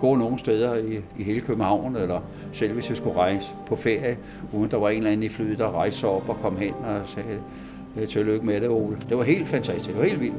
gå 0.00 0.16
nogen 0.16 0.38
steder 0.38 0.76
i, 0.76 1.00
i 1.18 1.22
hele 1.22 1.40
København, 1.40 1.96
eller 1.96 2.20
selv 2.52 2.72
hvis 2.72 2.88
jeg 2.88 2.96
skulle 2.96 3.16
rejse 3.16 3.46
på 3.66 3.76
ferie, 3.76 4.18
uden 4.52 4.70
der 4.70 4.76
var 4.76 4.88
en 4.88 4.96
eller 4.96 5.10
anden 5.10 5.22
i 5.22 5.28
flyet, 5.28 5.58
der 5.58 5.70
rejste 5.70 6.00
sig 6.00 6.08
op 6.08 6.28
og 6.28 6.36
kom 6.36 6.56
hen 6.56 6.74
og 6.74 7.08
sagde, 7.08 7.38
øh, 7.96 8.08
tillykke 8.08 8.46
med 8.46 8.60
det, 8.60 8.68
Ole. 8.68 8.96
Det 9.08 9.16
var 9.16 9.22
helt 9.22 9.48
fantastisk. 9.48 9.88
Det 9.88 9.98
var 9.98 10.04
helt 10.04 10.20
vildt. 10.20 10.34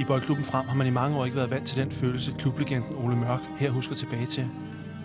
I 0.00 0.04
Boldklubben 0.04 0.44
Frem 0.44 0.66
har 0.66 0.76
man 0.76 0.86
i 0.86 0.90
mange 0.90 1.18
år 1.18 1.24
ikke 1.24 1.36
været 1.36 1.50
vant 1.50 1.66
til 1.66 1.82
den 1.82 1.90
følelse, 1.90 2.34
klublegenden 2.38 2.96
Ole 3.04 3.16
Mørk 3.16 3.40
her 3.58 3.70
husker 3.70 3.94
tilbage 3.94 4.26
til. 4.26 4.46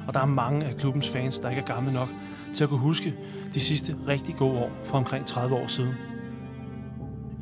Og 0.07 0.13
der 0.13 0.19
er 0.19 0.25
mange 0.25 0.65
af 0.65 0.75
klubbens 0.77 1.09
fans, 1.09 1.39
der 1.39 1.49
ikke 1.49 1.61
er 1.61 1.65
gamle 1.65 1.93
nok 1.93 2.09
til 2.55 2.63
at 2.63 2.69
kunne 2.69 2.79
huske 2.79 3.15
de 3.53 3.59
sidste 3.59 3.95
rigtig 4.07 4.35
gode 4.35 4.59
år 4.59 4.71
fra 4.83 4.97
omkring 4.97 5.25
30 5.25 5.55
år 5.55 5.67
siden. 5.67 5.93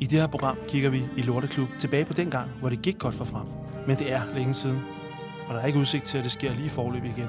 I 0.00 0.06
det 0.06 0.20
her 0.20 0.26
program 0.26 0.56
kigger 0.68 0.90
vi 0.90 1.02
i 1.16 1.22
Lorteklub 1.22 1.68
tilbage 1.78 2.04
på 2.04 2.12
den 2.12 2.30
gang, 2.30 2.50
hvor 2.60 2.68
det 2.68 2.82
gik 2.82 2.98
godt 2.98 3.14
for 3.14 3.24
frem. 3.24 3.46
Men 3.86 3.98
det 3.98 4.12
er 4.12 4.20
længe 4.34 4.54
siden, 4.54 4.82
og 5.48 5.54
der 5.54 5.60
er 5.60 5.66
ikke 5.66 5.78
udsigt 5.78 6.04
til, 6.04 6.18
at 6.18 6.24
det 6.24 6.32
sker 6.32 6.54
lige 6.54 6.70
forløb 6.70 7.04
igen. 7.04 7.28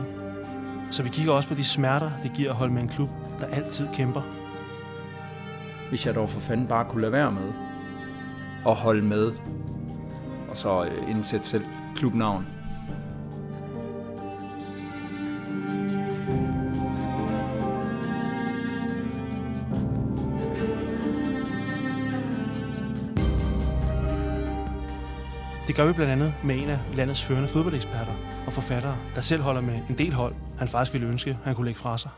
Så 0.92 1.04
vi 1.04 1.10
kigger 1.10 1.34
også 1.34 1.50
på 1.50 1.56
de 1.56 1.64
smerter, 1.64 2.12
det 2.24 2.32
giver 2.34 2.50
at 2.50 2.56
holde 2.56 2.74
med 2.74 2.82
en 2.82 2.88
klub, 2.88 3.10
der 3.40 3.48
altid 3.48 3.88
kæmper. 3.94 4.22
Hvis 5.90 6.06
jeg 6.06 6.16
dog 6.16 6.30
for 6.30 6.40
fanden 6.40 6.68
bare 6.68 6.86
kunne 6.86 7.02
lade 7.02 7.12
være 7.12 7.32
med 7.32 7.54
at 8.68 8.76
holde 8.76 9.02
med, 9.02 9.32
og 10.50 10.58
så 10.58 10.86
øh, 10.86 11.10
indsætte 11.10 11.48
selv 11.48 11.66
klubnavn. 11.96 12.55
Det 25.76 25.84
gør 25.84 25.88
vi 25.88 25.94
blandt 25.94 26.12
andet 26.12 26.34
med 26.44 26.56
en 26.56 26.70
af 26.70 26.80
landets 26.94 27.24
førende 27.24 27.48
fodboldeksperter 27.48 28.14
og 28.48 28.54
forfattere, 28.54 28.98
der 29.16 29.22
selv 29.22 29.42
holder 29.42 29.62
med 29.62 29.80
en 29.90 29.98
del 29.98 30.14
hold, 30.14 30.36
han 30.58 30.68
faktisk 30.68 30.94
ville 30.94 31.08
ønske, 31.08 31.38
han 31.44 31.56
kunne 31.56 31.66
lægge 31.66 31.80
fra 31.80 31.98
sig. 31.98 32.12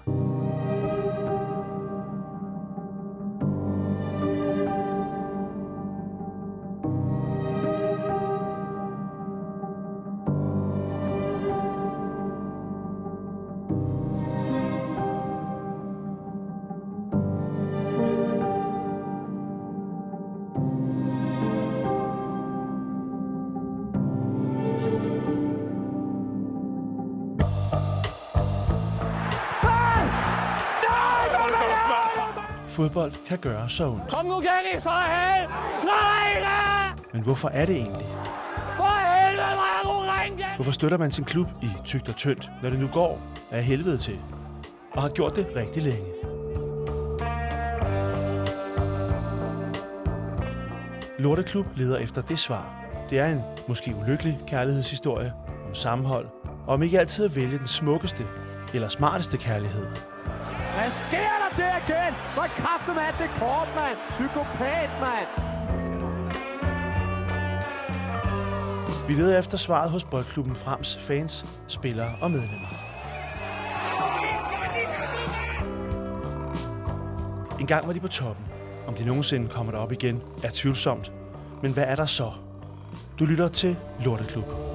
Fodbold 32.78 33.12
kan 33.28 33.38
gøre 33.38 33.70
så 33.70 33.88
ondt. 33.88 34.10
Kom 34.10 34.26
nu, 34.26 34.40
Kenny, 34.40 34.80
så 34.80 34.90
held! 34.90 35.50
Nej, 35.84 36.40
nej! 36.42 37.04
Men 37.14 37.24
hvorfor 37.24 37.50
er 37.50 37.66
det 37.66 37.76
egentlig? 37.76 38.06
For 38.76 38.84
helvede, 38.84 39.48
hvor 39.54 40.00
er 40.30 40.38
du! 40.38 40.44
Hvorfor 40.56 40.72
støtter 40.72 40.98
man 40.98 41.12
sin 41.12 41.24
klub 41.24 41.48
i 41.62 41.70
tygt 41.86 42.10
og 42.10 42.16
tyndt, 42.16 42.50
når 42.64 42.70
det 42.70 42.80
nu 42.80 42.88
går 42.88 43.22
af 43.52 43.64
helvede 43.64 43.98
til? 43.98 44.20
Og 44.92 45.02
har 45.02 45.10
gjort 45.10 45.36
det 45.36 45.48
rigtig 45.56 45.84
længe. 45.84 46.08
Lorteklub 51.20 51.66
leder 51.76 51.98
efter 51.98 52.22
det 52.22 52.40
svar. 52.40 52.86
Det 53.10 53.20
er 53.20 53.28
en 53.28 53.42
måske 53.68 53.96
ulykkelig 53.96 54.40
kærlighedshistorie 54.48 55.34
om 55.68 55.76
sammenhold, 55.76 56.28
og 56.68 56.74
om 56.74 56.84
ikke 56.84 57.00
altid 57.00 57.26
at 57.26 57.36
vælge 57.36 57.58
den 57.58 57.68
smukkeste 57.68 58.26
eller 58.74 58.90
smarteste 58.90 59.38
kærlighed. 59.38 59.86
Hvad 60.88 60.96
sker 60.96 61.18
der 61.44 61.58
der, 61.58 61.78
igen? 61.78 62.14
Hvor 62.34 62.48
kraften 62.48 62.96
mand, 62.96 63.16
det 63.20 63.30
kort, 63.40 63.68
mand! 63.76 63.98
Psykopat, 64.10 64.90
mand! 65.00 65.28
Vi 69.08 69.14
leder 69.14 69.40
efter 69.40 69.58
svaret 69.58 69.92
hos 69.92 70.04
Boldklubben 70.04 70.56
Frems 70.56 70.98
fans, 71.02 71.46
spillere 71.68 72.10
og 72.22 72.32
medlemmer. 72.32 72.68
En 77.60 77.68
gang 77.68 77.88
var 77.88 77.94
de 77.94 78.00
på 78.00 78.08
toppen. 78.08 78.46
Om 78.88 78.94
de 78.94 79.06
nogensinde 79.06 79.50
kommer 79.50 79.72
derop 79.72 79.92
igen, 79.92 80.22
er 80.44 80.50
tvivlsomt. 80.54 81.12
Men 81.62 81.74
hvad 81.74 81.84
er 81.84 81.96
der 81.96 82.06
så? 82.06 82.32
Du 83.20 83.26
lytter 83.26 83.48
til 83.48 83.76
Lorteklub. 84.04 84.67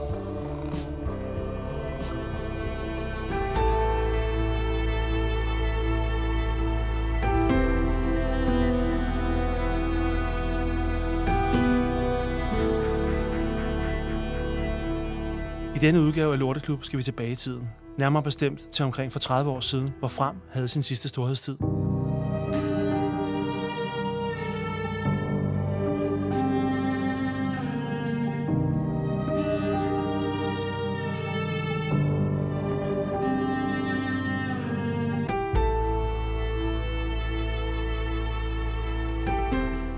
Denne 15.82 16.00
udgave 16.00 16.32
af 16.32 16.38
Lorteklub 16.38 16.84
skal 16.84 16.98
vi 16.98 17.02
tilbage 17.02 17.32
i 17.32 17.34
tiden. 17.34 17.68
Nærmere 17.98 18.22
bestemt 18.22 18.68
til 18.72 18.84
omkring 18.84 19.12
for 19.12 19.18
30 19.18 19.50
år 19.50 19.60
siden, 19.60 19.90
hvor 19.98 20.08
Frem 20.08 20.36
havde 20.50 20.68
sin 20.68 20.82
sidste 20.82 21.08
storhedstid. 21.08 21.56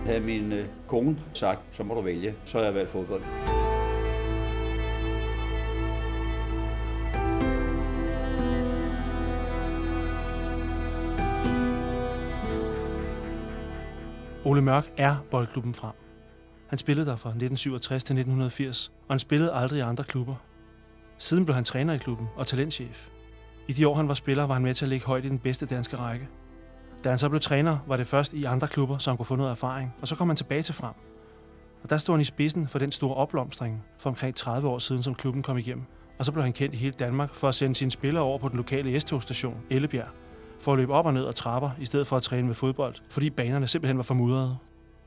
Havde 0.06 0.20
min 0.20 0.52
øh, 0.52 0.66
kone 0.86 1.18
sagt, 1.32 1.60
så 1.72 1.82
må 1.82 1.94
du 1.94 2.00
vælge, 2.00 2.34
så 2.44 2.58
har 2.58 2.64
jeg 2.64 2.74
valgt 2.74 2.90
fodbold. 2.90 3.53
Ole 14.54 14.62
Mørk 14.62 14.92
er 14.96 15.16
boldklubben 15.30 15.74
frem. 15.74 15.92
Han 16.68 16.78
spillede 16.78 17.06
der 17.06 17.16
fra 17.16 17.28
1967 17.28 18.04
til 18.04 18.14
1980, 18.14 18.92
og 19.08 19.12
han 19.14 19.18
spillede 19.18 19.52
aldrig 19.52 19.78
i 19.78 19.80
andre 19.80 20.04
klubber. 20.04 20.34
Siden 21.18 21.44
blev 21.44 21.54
han 21.54 21.64
træner 21.64 21.94
i 21.94 21.98
klubben 21.98 22.26
og 22.36 22.46
talentchef. 22.46 23.08
I 23.68 23.72
de 23.72 23.88
år, 23.88 23.94
han 23.94 24.08
var 24.08 24.14
spiller, 24.14 24.46
var 24.46 24.54
han 24.54 24.62
med 24.62 24.74
til 24.74 24.84
at 24.84 24.88
ligge 24.88 25.06
højt 25.06 25.24
i 25.24 25.28
den 25.28 25.38
bedste 25.38 25.66
danske 25.66 25.96
række. 25.96 26.28
Da 27.04 27.08
han 27.08 27.18
så 27.18 27.28
blev 27.28 27.40
træner, 27.40 27.78
var 27.86 27.96
det 27.96 28.06
først 28.06 28.32
i 28.32 28.44
andre 28.44 28.68
klubber, 28.68 28.98
så 28.98 29.10
han 29.10 29.16
kunne 29.16 29.26
få 29.26 29.36
noget 29.36 29.50
erfaring, 29.50 29.94
og 30.00 30.08
så 30.08 30.16
kom 30.16 30.28
han 30.28 30.36
tilbage 30.36 30.62
til 30.62 30.74
frem. 30.74 30.94
Og 31.82 31.90
der 31.90 31.98
stod 31.98 32.14
han 32.14 32.20
i 32.20 32.24
spidsen 32.24 32.68
for 32.68 32.78
den 32.78 32.92
store 32.92 33.14
opblomstring 33.14 33.84
for 33.98 34.10
omkring 34.10 34.34
30 34.34 34.68
år 34.68 34.78
siden, 34.78 35.02
som 35.02 35.14
klubben 35.14 35.42
kom 35.42 35.58
igennem. 35.58 35.84
Og 36.18 36.24
så 36.24 36.32
blev 36.32 36.42
han 36.42 36.52
kendt 36.52 36.74
i 36.74 36.78
hele 36.78 36.94
Danmark 36.98 37.34
for 37.34 37.48
at 37.48 37.54
sende 37.54 37.76
sine 37.76 37.90
spillere 37.90 38.24
over 38.24 38.38
på 38.38 38.48
den 38.48 38.56
lokale 38.56 39.00
S-togstation, 39.00 39.56
Ellebjerg, 39.70 40.08
for 40.60 40.72
at 40.72 40.78
løbe 40.78 40.92
op 40.94 41.06
og 41.06 41.14
ned 41.14 41.26
ad 41.28 41.32
trapper, 41.32 41.70
i 41.80 41.84
stedet 41.84 42.06
for 42.06 42.16
at 42.16 42.22
træne 42.22 42.46
med 42.46 42.54
fodbold, 42.54 42.94
fordi 43.10 43.30
banerne 43.30 43.66
simpelthen 43.66 43.96
var 43.96 44.02
for 44.02 44.14
mudrede. 44.14 44.56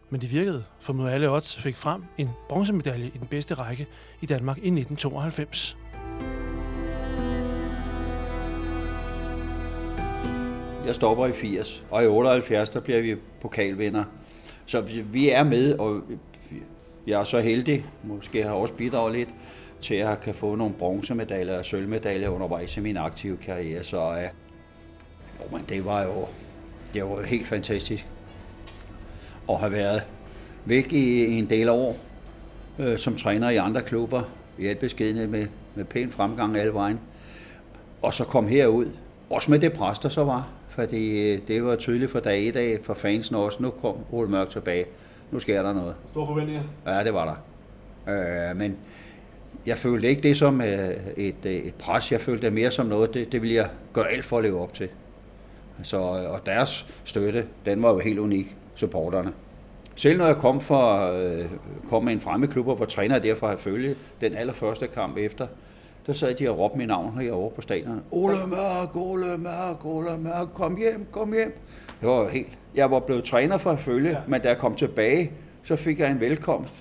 Men 0.09 0.21
det 0.21 0.31
virkede, 0.31 0.63
for 0.79 0.93
mod 0.93 1.09
alle 1.09 1.29
odds 1.31 1.55
fik 1.57 1.77
frem 1.77 2.03
en 2.17 2.29
bronzemedalje 2.49 3.05
i 3.07 3.17
den 3.17 3.27
bedste 3.27 3.53
række 3.53 3.87
i 4.21 4.25
Danmark 4.25 4.57
i 4.57 4.69
1992. 4.69 5.77
Jeg 10.85 10.95
stopper 10.95 11.25
i 11.25 11.31
80, 11.31 11.83
og 11.91 12.03
i 12.03 12.07
78, 12.07 12.69
der 12.69 12.79
bliver 12.79 13.01
vi 13.01 13.15
pokalvinder. 13.41 14.03
Så 14.65 14.81
vi- 14.81 15.01
vi 15.01 15.29
er 15.29 15.43
med, 15.43 15.79
og 15.79 16.01
jeg 17.07 17.19
er 17.19 17.23
så 17.23 17.39
heldig, 17.39 17.85
måske 18.03 18.43
har 18.43 18.51
også 18.51 18.73
bidraget 18.73 19.13
lidt, 19.15 19.29
til 19.81 19.93
at 19.93 19.99
jeg 20.09 20.19
kan 20.19 20.33
få 20.33 20.55
nogle 20.55 20.73
bronzemedaljer 20.73 21.59
og 21.59 21.65
sølvmedaljer 21.65 22.29
undervejs 22.29 22.77
i 22.77 22.79
min 22.79 22.97
aktive 22.97 23.37
karriere. 23.37 23.83
Så 23.83 24.11
øh, 24.11 24.27
men 25.51 25.61
det 25.69 25.85
var 25.85 26.03
jo 26.03 26.27
det 26.93 27.03
var 27.03 27.09
jo 27.09 27.21
helt 27.21 27.47
fantastisk 27.47 28.07
at 29.49 29.57
have 29.57 29.71
været 29.71 30.01
væk 30.65 30.93
i, 30.93 31.37
en 31.37 31.49
del 31.49 31.69
år 31.69 31.95
øh, 32.79 32.97
som 32.97 33.15
træner 33.15 33.49
i 33.49 33.55
andre 33.55 33.81
klubber, 33.81 34.21
i 34.57 34.67
alt 34.67 34.79
beskedende 34.79 35.27
med, 35.27 35.47
med 35.75 35.85
pæn 35.85 36.11
fremgang 36.11 36.57
alle 36.57 36.73
vejen. 36.73 36.99
Og 38.01 38.13
så 38.13 38.23
kom 38.23 38.47
herud, 38.47 38.85
også 39.29 39.51
med 39.51 39.59
det 39.59 39.73
pres, 39.73 39.99
der 39.99 40.09
så 40.09 40.23
var. 40.23 40.47
Fordi 40.69 41.31
øh, 41.31 41.39
det 41.47 41.63
var 41.63 41.75
tydeligt 41.75 42.11
for 42.11 42.19
dag 42.19 42.41
i 42.41 42.51
dag, 42.51 42.79
for 42.83 42.93
fansen 42.93 43.35
også, 43.35 43.63
nu 43.63 43.69
kom 43.69 43.95
Ole 44.11 44.29
Mørk 44.29 44.49
tilbage. 44.49 44.85
Nu 45.31 45.39
sker 45.39 45.61
der 45.61 45.73
noget. 45.73 45.95
Store 46.11 46.27
forventninger. 46.27 46.63
Ja, 46.85 47.03
det 47.03 47.13
var 47.13 47.37
der. 48.05 48.49
Øh, 48.49 48.57
men 48.57 48.77
jeg 49.65 49.77
følte 49.77 50.07
ikke 50.07 50.21
det 50.21 50.37
som 50.37 50.61
øh, 50.61 50.95
et, 51.17 51.35
øh, 51.45 51.53
et 51.53 51.73
pres, 51.73 52.11
jeg 52.11 52.21
følte 52.21 52.45
det 52.45 52.53
mere 52.53 52.71
som 52.71 52.85
noget, 52.85 53.13
det, 53.13 53.31
det 53.31 53.41
ville 53.41 53.55
jeg 53.55 53.69
gøre 53.93 54.11
alt 54.11 54.25
for 54.25 54.37
at 54.37 54.43
leve 54.43 54.61
op 54.61 54.73
til. 54.73 54.89
Så, 55.83 55.97
øh, 55.97 56.31
og 56.31 56.45
deres 56.45 56.85
støtte, 57.03 57.45
den 57.65 57.83
var 57.83 57.93
jo 57.93 57.99
helt 57.99 58.19
unik, 58.19 58.55
supporterne. 58.75 59.33
Selv 59.95 60.17
når 60.17 60.25
jeg 60.25 60.35
kom, 60.35 60.61
fra, 60.61 61.13
øh, 61.13 61.45
kom 61.89 62.03
med 62.03 62.13
en 62.13 62.19
fremmedklub 62.19 62.67
og 62.67 62.79
var 62.79 62.85
træner 62.85 63.19
derfra 63.19 63.51
at 63.51 63.59
følge 63.59 63.95
den 64.21 64.35
allerførste 64.35 64.87
kamp 64.87 65.17
efter, 65.17 65.47
der 66.07 66.13
sad 66.13 66.35
de 66.35 66.49
og 66.49 66.59
råbte 66.59 66.77
mit 66.77 66.87
navn 66.87 67.19
herovre 67.19 67.55
på 67.55 67.61
stadion. 67.61 68.01
Ole 68.11 68.37
Mørk, 68.47 68.95
Ole 68.95 69.37
Mørk, 69.37 69.85
Ole 69.85 70.17
Mørk, 70.17 70.47
kom 70.53 70.77
hjem, 70.77 71.05
kom 71.11 71.33
hjem. 71.33 71.57
Det 72.01 72.09
var 72.09 72.29
helt. 72.29 72.57
Jeg 72.75 72.91
var 72.91 72.99
blevet 72.99 73.23
træner 73.23 73.57
for 73.57 73.71
at 73.71 73.79
følge, 73.79 74.09
ja. 74.09 74.17
men 74.27 74.41
da 74.41 74.47
jeg 74.47 74.57
kom 74.57 74.75
tilbage, 74.75 75.31
så 75.63 75.75
fik 75.75 75.99
jeg 75.99 76.11
en 76.11 76.19
velkomst, 76.19 76.73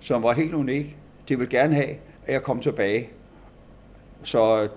som 0.00 0.22
var 0.22 0.32
helt 0.32 0.54
unik. 0.54 0.96
De 1.28 1.38
ville 1.38 1.50
gerne 1.50 1.74
have, 1.74 1.90
at 2.26 2.32
jeg 2.32 2.42
kom 2.42 2.60
tilbage. 2.60 3.08
Så 4.22 4.68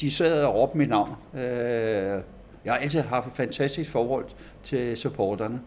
de 0.00 0.10
sad 0.10 0.44
og 0.44 0.54
råbte 0.54 0.78
mit 0.78 0.88
navn. 0.88 1.10
Øh, 1.34 2.20
jeg 2.66 2.74
har 2.74 2.80
altid 2.80 3.00
haft 3.00 3.26
et 3.26 3.32
fantastisk 3.34 3.90
forhold 3.90 4.24
til 4.64 4.96
supporterne. 4.96 5.60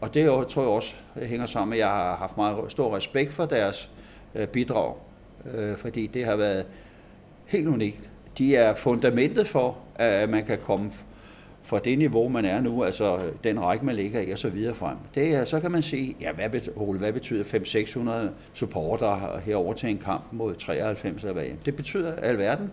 Og 0.00 0.14
det 0.14 0.26
tror 0.48 0.62
jeg 0.62 0.70
også 0.70 0.94
øh, 1.16 1.28
hænger 1.28 1.46
sammen 1.46 1.70
med, 1.70 1.78
at 1.78 1.80
jeg 1.80 1.88
har 1.88 2.16
haft 2.16 2.36
meget 2.36 2.72
stor 2.72 2.96
respekt 2.96 3.32
for 3.32 3.46
deres 3.46 3.90
øh, 4.34 4.48
bidrag. 4.48 4.94
Øh, 5.54 5.76
fordi 5.76 6.06
det 6.06 6.24
har 6.24 6.36
været 6.36 6.66
helt 7.46 7.68
unikt. 7.68 8.10
De 8.38 8.56
er 8.56 8.74
fundamentet 8.74 9.48
for, 9.48 9.76
at 9.94 10.28
man 10.28 10.44
kan 10.44 10.58
komme 10.58 10.90
fra 11.62 11.78
det 11.78 11.98
niveau, 11.98 12.28
man 12.28 12.44
er 12.44 12.60
nu, 12.60 12.84
altså 12.84 13.20
den 13.44 13.60
række, 13.60 13.84
man 13.84 13.94
ligger 13.94 14.20
i, 14.20 14.30
og 14.30 14.38
så 14.38 14.48
videre 14.48 14.74
frem. 14.74 14.96
Det 15.14 15.34
er, 15.34 15.44
så 15.44 15.60
kan 15.60 15.70
man 15.70 15.82
sige, 15.82 16.16
ja, 16.20 16.32
hvad, 16.32 16.50
betyder, 16.50 16.98
hvad 16.98 17.12
betyder 17.12 17.44
500-600 17.44 18.30
supporter 18.54 19.40
herover 19.44 19.74
til 19.74 19.88
en 19.88 19.98
kamp 19.98 20.24
mod 20.32 20.54
93 20.54 21.22
eller 21.22 21.32
hvad? 21.32 21.44
Det 21.64 21.76
betyder 21.76 22.16
alverden, 22.16 22.70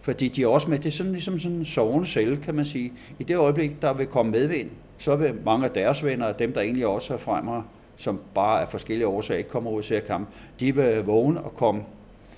fordi 0.00 0.28
de 0.28 0.42
er 0.42 0.46
også 0.46 0.70
med, 0.70 0.78
det 0.78 0.86
er 0.86 0.92
sådan 0.92 1.12
ligesom 1.12 1.38
sådan 1.38 1.56
en 1.56 1.64
sovende 1.64 2.08
celle, 2.08 2.36
kan 2.36 2.54
man 2.54 2.64
sige. 2.64 2.92
I 3.18 3.24
det 3.24 3.36
øjeblik, 3.36 3.82
der 3.82 3.92
vil 3.92 4.06
komme 4.06 4.32
medvind, 4.32 4.70
så 4.98 5.16
vil 5.16 5.34
mange 5.44 5.64
af 5.64 5.70
deres 5.70 6.04
venner, 6.04 6.32
dem 6.32 6.52
der 6.52 6.60
egentlig 6.60 6.86
også 6.86 7.14
er 7.14 7.18
fremme, 7.18 7.62
som 7.96 8.20
bare 8.34 8.62
af 8.62 8.68
forskellige 8.68 9.06
årsager 9.06 9.38
ikke 9.38 9.50
kommer 9.50 9.70
ud 9.70 9.82
til 9.82 9.94
at 9.94 10.04
kampe, 10.04 10.30
de 10.60 10.74
vil 10.74 11.04
vågne 11.04 11.40
og 11.40 11.54
komme 11.54 11.82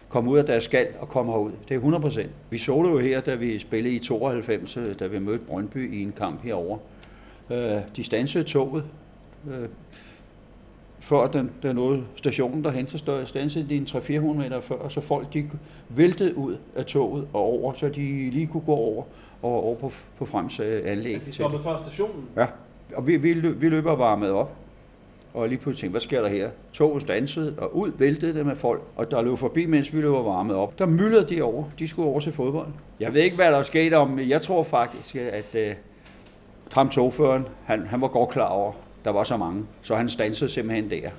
komme 0.08 0.30
ud 0.30 0.38
af 0.38 0.44
deres 0.44 0.64
skal 0.64 0.88
og 1.00 1.08
komme 1.08 1.32
herud. 1.32 1.50
Det 1.68 1.70
er 1.70 1.78
100 1.78 2.02
procent. 2.02 2.30
Vi 2.50 2.58
så 2.58 2.82
det 2.82 2.90
jo 2.90 2.98
her, 2.98 3.20
da 3.20 3.34
vi 3.34 3.58
spillede 3.58 3.94
i 3.94 3.98
92, 3.98 4.76
øh, 4.76 4.94
da 4.98 5.06
vi 5.06 5.18
mødte 5.18 5.44
Brøndby 5.44 5.94
i 5.94 6.02
en 6.02 6.12
kamp 6.16 6.42
herover. 6.42 6.78
Øh, 7.50 7.80
de 7.96 8.04
stansede 8.04 8.44
toget. 8.44 8.84
Øh, 9.50 9.68
Øh, 10.98 11.02
før 11.02 11.26
den, 11.26 11.50
den 11.62 11.76
nåede 11.76 12.04
stationen 12.16 12.64
derhen, 12.64 12.88
så 12.88 13.22
stansede 13.26 13.68
de 13.68 13.76
en 13.76 13.84
300-400 13.84 14.20
meter 14.20 14.60
før, 14.60 14.88
så 14.88 15.00
folk 15.00 15.32
de 15.32 15.50
væltede 15.88 16.36
ud 16.36 16.56
af 16.76 16.86
toget 16.86 17.28
og 17.32 17.40
over, 17.40 17.72
så 17.72 17.88
de 17.88 18.30
lige 18.30 18.46
kunne 18.46 18.62
gå 18.66 18.72
over 18.74 19.04
og 19.42 19.64
over 19.64 19.76
på, 19.76 19.92
på 20.18 20.26
Frems 20.26 20.60
anlæg. 20.60 21.12
Altså 21.12 21.26
de 21.26 21.34
stoppede 21.34 21.62
før 21.62 21.76
stationen? 21.82 22.24
Ja, 22.36 22.46
og 22.94 23.06
vi, 23.06 23.16
vi, 23.16 23.32
vi 23.32 23.68
løber 23.68 23.96
varmet 23.96 24.30
op 24.30 24.56
og 25.34 25.48
lige 25.48 25.58
pludselig 25.58 25.80
tænkte, 25.80 25.92
hvad 25.92 26.00
sker 26.00 26.22
der 26.22 26.28
her? 26.28 26.50
Toget 26.72 27.02
stansede, 27.02 27.54
og 27.58 27.76
ud 27.76 27.92
væltede 27.98 28.34
det 28.34 28.46
med 28.46 28.56
folk, 28.56 28.82
og 28.96 29.10
der 29.10 29.22
løb 29.22 29.38
forbi, 29.38 29.66
mens 29.66 29.94
vi 29.94 30.00
løb 30.00 30.10
varmet 30.10 30.56
op. 30.56 30.78
Der 30.78 30.86
myldrede 30.86 31.34
de 31.34 31.42
over. 31.42 31.64
De 31.78 31.88
skulle 31.88 32.08
over 32.08 32.20
til 32.20 32.32
fodbold. 32.32 32.68
Jeg 33.00 33.14
ved 33.14 33.22
ikke, 33.22 33.36
hvad 33.36 33.52
der 33.52 33.62
skete 33.62 33.94
om. 33.94 34.18
Jeg 34.18 34.42
tror 34.42 34.62
faktisk, 34.62 35.16
at 35.16 35.54
uh, 35.54 35.76
ham 36.72 36.88
togføreren, 36.88 37.46
han, 37.64 37.86
han 37.86 38.00
var 38.00 38.08
godt 38.08 38.30
klar 38.30 38.48
over, 38.48 38.72
der 39.04 39.10
var 39.10 39.24
så 39.24 39.36
mange. 39.36 39.64
Så 39.82 39.94
han 39.94 40.08
stansede 40.08 40.50
simpelthen 40.50 40.90
der. 40.90 41.10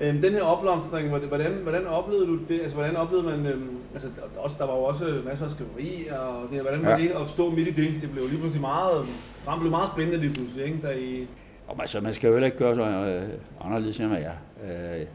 Øhm, 0.00 0.22
den 0.22 0.32
her 0.32 0.42
opblomstring, 0.42 1.08
hvordan, 1.08 1.52
hvordan 1.62 1.86
oplevede 1.86 2.26
du 2.26 2.38
det? 2.48 2.60
Altså, 2.60 2.74
hvordan 2.74 2.96
oplevede 2.96 3.26
man, 3.26 3.46
øhm, 3.46 3.78
altså, 3.92 4.08
også, 4.36 4.56
der 4.58 4.66
var 4.66 4.74
jo 4.74 4.82
også 4.82 5.20
masser 5.24 5.44
af 5.44 5.50
skriveri, 5.50 6.06
og 6.10 6.50
det, 6.50 6.60
hvordan 6.60 6.82
var 6.82 6.90
ja. 6.90 6.96
det 6.96 7.08
at 7.08 7.28
stå 7.28 7.50
midt 7.50 7.68
i 7.68 7.72
det? 7.72 8.02
Det 8.02 8.10
blev 8.10 8.24
lige 8.24 8.38
pludselig 8.38 8.60
meget, 8.60 9.06
frem 9.44 9.60
blev 9.60 9.70
meget 9.70 9.88
spændende 9.92 10.20
lige 10.20 10.34
pludselig, 10.34 10.64
ikke? 10.64 10.78
Der 10.82 10.90
i, 10.90 11.26
og 11.68 11.76
altså, 11.80 12.00
man 12.00 12.14
skal 12.14 12.28
jo 12.28 12.34
heller 12.34 12.46
ikke 12.46 12.58
gøre 12.58 12.74
så 12.74 12.82
øh, 12.82 13.28
anderledes, 13.60 14.00
end 14.00 14.12
jeg. 14.12 14.36
Øh, 14.64 15.06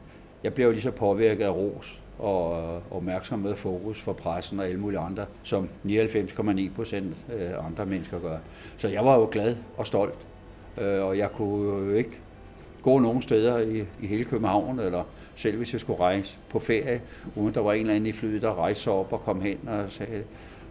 jeg 0.44 0.54
bliver 0.54 0.68
jo 0.68 0.72
lige 0.72 0.81
så 0.81 0.92
påvirket 0.92 1.45
af 1.45 1.50
ros 1.50 2.00
og 2.19 2.62
øh, 2.62 2.98
opmærksomhed 2.98 3.52
og 3.52 3.57
fokus 3.57 4.02
for 4.02 4.13
pressen 4.13 4.60
og 4.60 4.66
alle 4.66 4.80
mulige 4.80 5.00
andre, 5.00 5.25
som 5.44 5.69
99,9 5.86 6.75
procent 6.75 7.16
øh, 7.34 7.66
andre 7.66 7.86
mennesker 7.86 8.19
gør. 8.19 8.38
Så 8.78 8.88
jeg 8.88 9.06
var 9.06 9.19
jo 9.19 9.30
glad 9.31 9.56
og 9.78 9.88
stolt, 9.88 10.16
Øh, 10.77 11.04
og 11.04 11.18
jeg 11.18 11.31
kunne 11.31 11.86
jo 11.86 11.94
ikke 11.94 12.19
gå 12.81 13.00
nogen 13.00 13.21
steder 13.21 13.60
i, 13.60 13.86
i 14.01 14.07
hele 14.07 14.24
København, 14.24 14.80
eller 14.80 15.04
selv 15.36 15.57
hvis 15.57 15.74
jeg 15.74 15.81
skulle 15.81 16.00
rejse 16.00 16.38
på 16.50 16.60
ferie, 16.60 17.01
uden 17.36 17.54
der 17.54 17.62
var 17.62 17.74
en 17.74 17.80
eller 17.80 17.94
anden 17.94 18.07
i 18.07 18.12
flyet, 18.12 18.42
der 18.42 18.60
rejste 18.60 18.83
sig 18.83 18.94
op 18.94 19.13
og 19.13 19.21
kom 19.21 19.42
hen 19.42 19.57
og 19.68 19.92
sagde, 19.92 20.24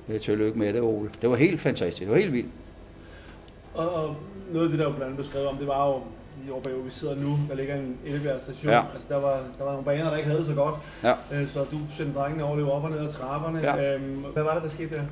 øh, 0.08 0.20
tillykke 0.20 0.58
med 0.58 0.72
det, 0.72 0.80
Ole. 0.80 1.10
Det 1.20 1.30
var 1.30 1.36
helt 1.36 1.60
fantastisk, 1.60 2.00
det 2.00 2.10
var 2.10 2.16
helt 2.16 2.32
vildt. 2.32 2.48
Og, 3.74 3.94
og 3.94 4.16
noget 4.52 4.64
af 4.66 4.70
det, 4.70 4.78
der 4.78 4.84
jo 4.84 4.90
blandt 4.90 5.04
andet 5.04 5.16
blev 5.16 5.24
skrevet 5.24 5.48
om, 5.48 5.56
det 5.56 5.68
var 5.68 5.86
jo 5.88 6.00
år 6.50 6.60
hvor 6.60 6.82
vi 6.84 6.90
sidder 6.90 7.14
nu, 7.14 7.38
der 7.48 7.54
ligger 7.54 7.74
en 7.74 7.96
Ellebjerg 8.06 8.40
station. 8.40 8.72
Ja. 8.72 8.82
Altså, 8.94 9.08
der, 9.08 9.16
var, 9.16 9.40
der 9.58 9.64
var 9.64 9.70
nogle 9.70 9.84
baner, 9.84 10.10
der 10.10 10.16
ikke 10.16 10.28
havde 10.28 10.38
det 10.38 10.48
så 10.48 10.54
godt. 10.54 10.74
Ja. 11.04 11.12
Øh, 11.32 11.46
så 11.46 11.58
du 11.64 11.78
sendte 11.96 12.14
drengene 12.18 12.44
over 12.44 12.70
op 12.70 12.84
og 12.84 12.90
ned 12.90 12.98
ad 12.98 13.10
trapperne. 13.10 13.60
Ja. 13.60 13.94
Øhm, 13.94 14.24
hvad 14.32 14.42
var 14.42 14.54
det, 14.54 14.62
der 14.62 14.68
skete 14.68 14.96
der? 14.96 15.02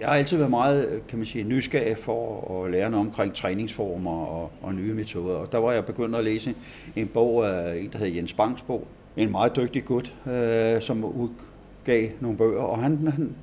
Jeg 0.00 0.08
har 0.08 0.14
altid 0.14 0.36
været 0.36 0.50
meget 0.50 1.00
kan 1.08 1.18
man 1.18 1.26
sige, 1.26 1.44
nysgerrig 1.44 1.98
for 1.98 2.64
at 2.64 2.70
lære 2.70 2.90
noget 2.90 3.06
omkring 3.06 3.34
træningsformer 3.34 4.26
og, 4.26 4.50
og 4.62 4.74
nye 4.74 4.94
metoder. 4.94 5.34
Og 5.34 5.52
der 5.52 5.58
var 5.58 5.72
jeg 5.72 5.84
begyndt 5.84 6.16
at 6.16 6.24
læse 6.24 6.54
en 6.96 7.08
bog 7.08 7.48
af 7.48 7.78
en, 7.78 7.92
der 7.92 7.98
hedder 7.98 8.14
Jens 8.14 8.32
Bangsbo. 8.32 8.86
En 9.16 9.30
meget 9.30 9.56
dygtig 9.56 9.84
gut, 9.84 10.14
øh, 10.26 10.80
som 10.80 11.04
udgav 11.04 12.08
nogle 12.20 12.38
bøger. 12.38 12.62
Og 12.62 12.78
han, 12.78 13.08
han 13.14 13.36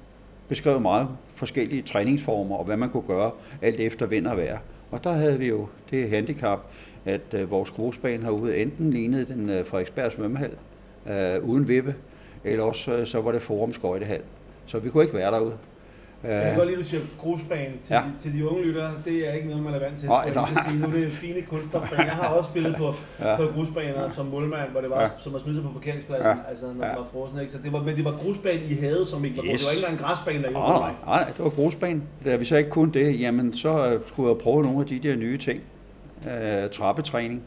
beskrev 0.48 0.80
meget 0.80 1.08
forskellige 1.36 1.81
træningsformer 1.81 2.56
og 2.56 2.66
hvad 2.66 2.78
man 2.78 2.90
kunne 2.90 3.08
gøre 3.08 3.31
alt 3.62 3.80
efter 3.80 4.06
vind 4.06 4.28
og 4.28 4.38
vejr. 4.38 4.58
Og 4.92 5.04
der 5.04 5.12
havde 5.12 5.40
vi 5.40 5.48
jo 5.48 5.68
det 5.92 6.10
handicap, 6.10 6.60
at 7.06 7.34
øh, 7.34 7.52
vores 7.52 7.72
grusbane 7.72 8.24
herude 8.24 8.57
enten 8.57 8.92
lignede 8.92 9.25
den 9.25 9.50
øh, 9.50 9.66
Frederiksberg 9.66 10.12
svømmehal 10.12 10.52
øh, 11.10 11.50
uden 11.50 11.68
vippe, 11.68 11.96
eller 12.44 12.63
også 12.63 12.92
øh, 12.92 13.07
så 13.07 13.22
var 13.22 13.31
det 13.31 13.42
Forum 13.42 13.74
Skøjtehal. 13.74 14.22
Så 14.66 14.80
vi 14.80 14.90
kunne 14.90 15.04
ikke 15.04 15.16
være 15.16 15.31
derude. 15.31 15.54
Jeg 16.24 16.44
kan 16.44 16.56
godt 16.56 16.68
lide, 16.68 16.78
at 16.78 16.84
du 16.84 16.90
siger 16.90 17.02
grusbane 17.19 17.74
til, 17.84 17.94
ja. 17.94 18.00
de, 18.00 18.19
til 18.19 18.34
de 18.34 18.50
unge 18.50 18.63
lyttere. 18.63 18.92
Det 19.06 19.30
er 19.30 19.34
ikke 19.34 19.48
noget, 19.48 19.64
man 19.64 19.74
er 19.74 19.80
vant 19.80 20.00
til. 20.00 20.09
Nej, 20.09 20.33
nej. 20.33 20.50
Sige. 20.68 20.80
Nu 20.80 20.88
er 20.88 20.92
det 20.92 21.12
fine 21.12 21.42
kunststofbaner. 21.42 22.04
Jeg 22.04 22.14
har 22.14 22.28
også 22.28 22.50
spillet 22.50 22.76
på, 22.76 22.94
ja. 23.19 23.35
på 23.35 23.44
grusbaner 23.56 24.09
som 24.09 24.26
målmand, 24.26 24.71
hvor 24.71 24.81
det 24.81 24.90
var 24.90 25.02
ja. 25.02 25.09
som 25.19 25.35
at 25.35 25.42
smide 25.42 25.56
sig 25.56 25.64
på 25.64 25.71
parkeringspladsen, 25.71 26.28
ja. 26.28 26.50
altså 26.50 26.66
når 26.66 26.85
ja. 26.85 26.92
det 26.92 27.00
var 27.00 27.07
frosen. 27.12 27.40
Ikke? 27.40 27.52
Så 27.52 27.57
det 27.64 27.74
var, 27.74 27.83
men 27.83 27.95
det 27.95 28.06
var 28.06 28.18
grusbane, 28.24 28.62
I 28.69 28.74
havde, 28.74 29.06
som 29.06 29.26
ikke 29.26 29.38
var 29.38 29.44
yes. 29.44 29.59
Det 29.59 29.66
var 29.66 29.71
ikke 29.71 29.88
engang 29.88 30.00
en 30.00 30.06
græsbane, 30.06 30.44
der 30.44 30.50
nej, 30.50 30.80
nej, 30.80 30.92
nej, 31.06 31.31
det 31.38 31.44
var 31.44 31.50
grusbane. 31.50 32.02
Da 32.26 32.35
vi 32.35 32.45
så 32.45 32.56
ikke 32.57 32.69
kunne 32.69 32.94
det, 32.94 33.19
jamen 33.19 33.54
så 33.54 33.94
øh, 33.94 34.00
skulle 34.06 34.30
jeg 34.30 34.38
prøve 34.38 34.64
nogle 34.64 34.80
af 34.80 34.85
de 34.85 35.00
der 35.00 35.16
nye 35.16 35.38
ting 35.38 35.62
øh, 36.28 36.69
trappetræning, 36.69 37.44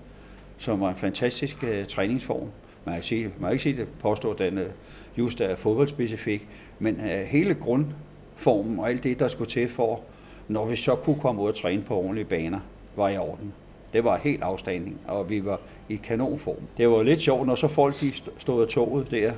som 0.59 0.81
var 0.81 0.89
en 0.89 0.97
fantastisk 0.97 1.65
øh, 1.65 1.87
træningsform. 1.87 2.49
Man 2.85 2.95
kan, 2.95 3.05
sige, 3.05 3.25
man 3.25 3.33
kan 3.41 3.53
ikke 3.53 3.63
sige, 3.63 3.81
at 3.81 3.89
påstå, 4.01 4.31
at 4.31 4.39
den 4.39 4.59
øh, 4.59 4.71
just 5.19 5.41
er 5.41 5.57
fodboldspecifik, 5.57 6.49
men 6.79 7.01
øh, 7.01 7.21
hele 7.21 7.55
grundformen 7.55 8.79
og 8.79 8.89
alt 8.89 9.05
det, 9.05 9.19
der 9.19 9.29
skulle 9.29 9.51
til 9.51 9.69
for, 9.69 10.01
når 10.49 10.67
vi 10.67 10.77
så 10.77 10.95
kunne 10.95 11.21
komme 11.21 11.43
ud 11.43 11.49
og 11.49 11.55
træne 11.55 11.83
på 11.83 11.95
ordentlige 11.95 12.25
baner, 12.25 12.61
var 12.97 13.09
i 13.09 13.17
orden. 13.17 13.53
Det 13.93 14.05
var 14.05 14.17
helt 14.17 14.43
afstanding, 14.43 15.01
og 15.07 15.31
vi 15.31 15.45
var 15.45 15.61
i 15.89 15.97
kanonform. 15.97 16.63
Det 16.77 16.89
var 16.89 17.03
lidt 17.03 17.21
sjovt, 17.21 17.47
når 17.47 17.55
så 17.55 17.69
folk 17.69 18.01
de 18.01 18.13
stod 18.39 18.63
af 18.63 18.69
toget 18.69 19.11
der, 19.11 19.33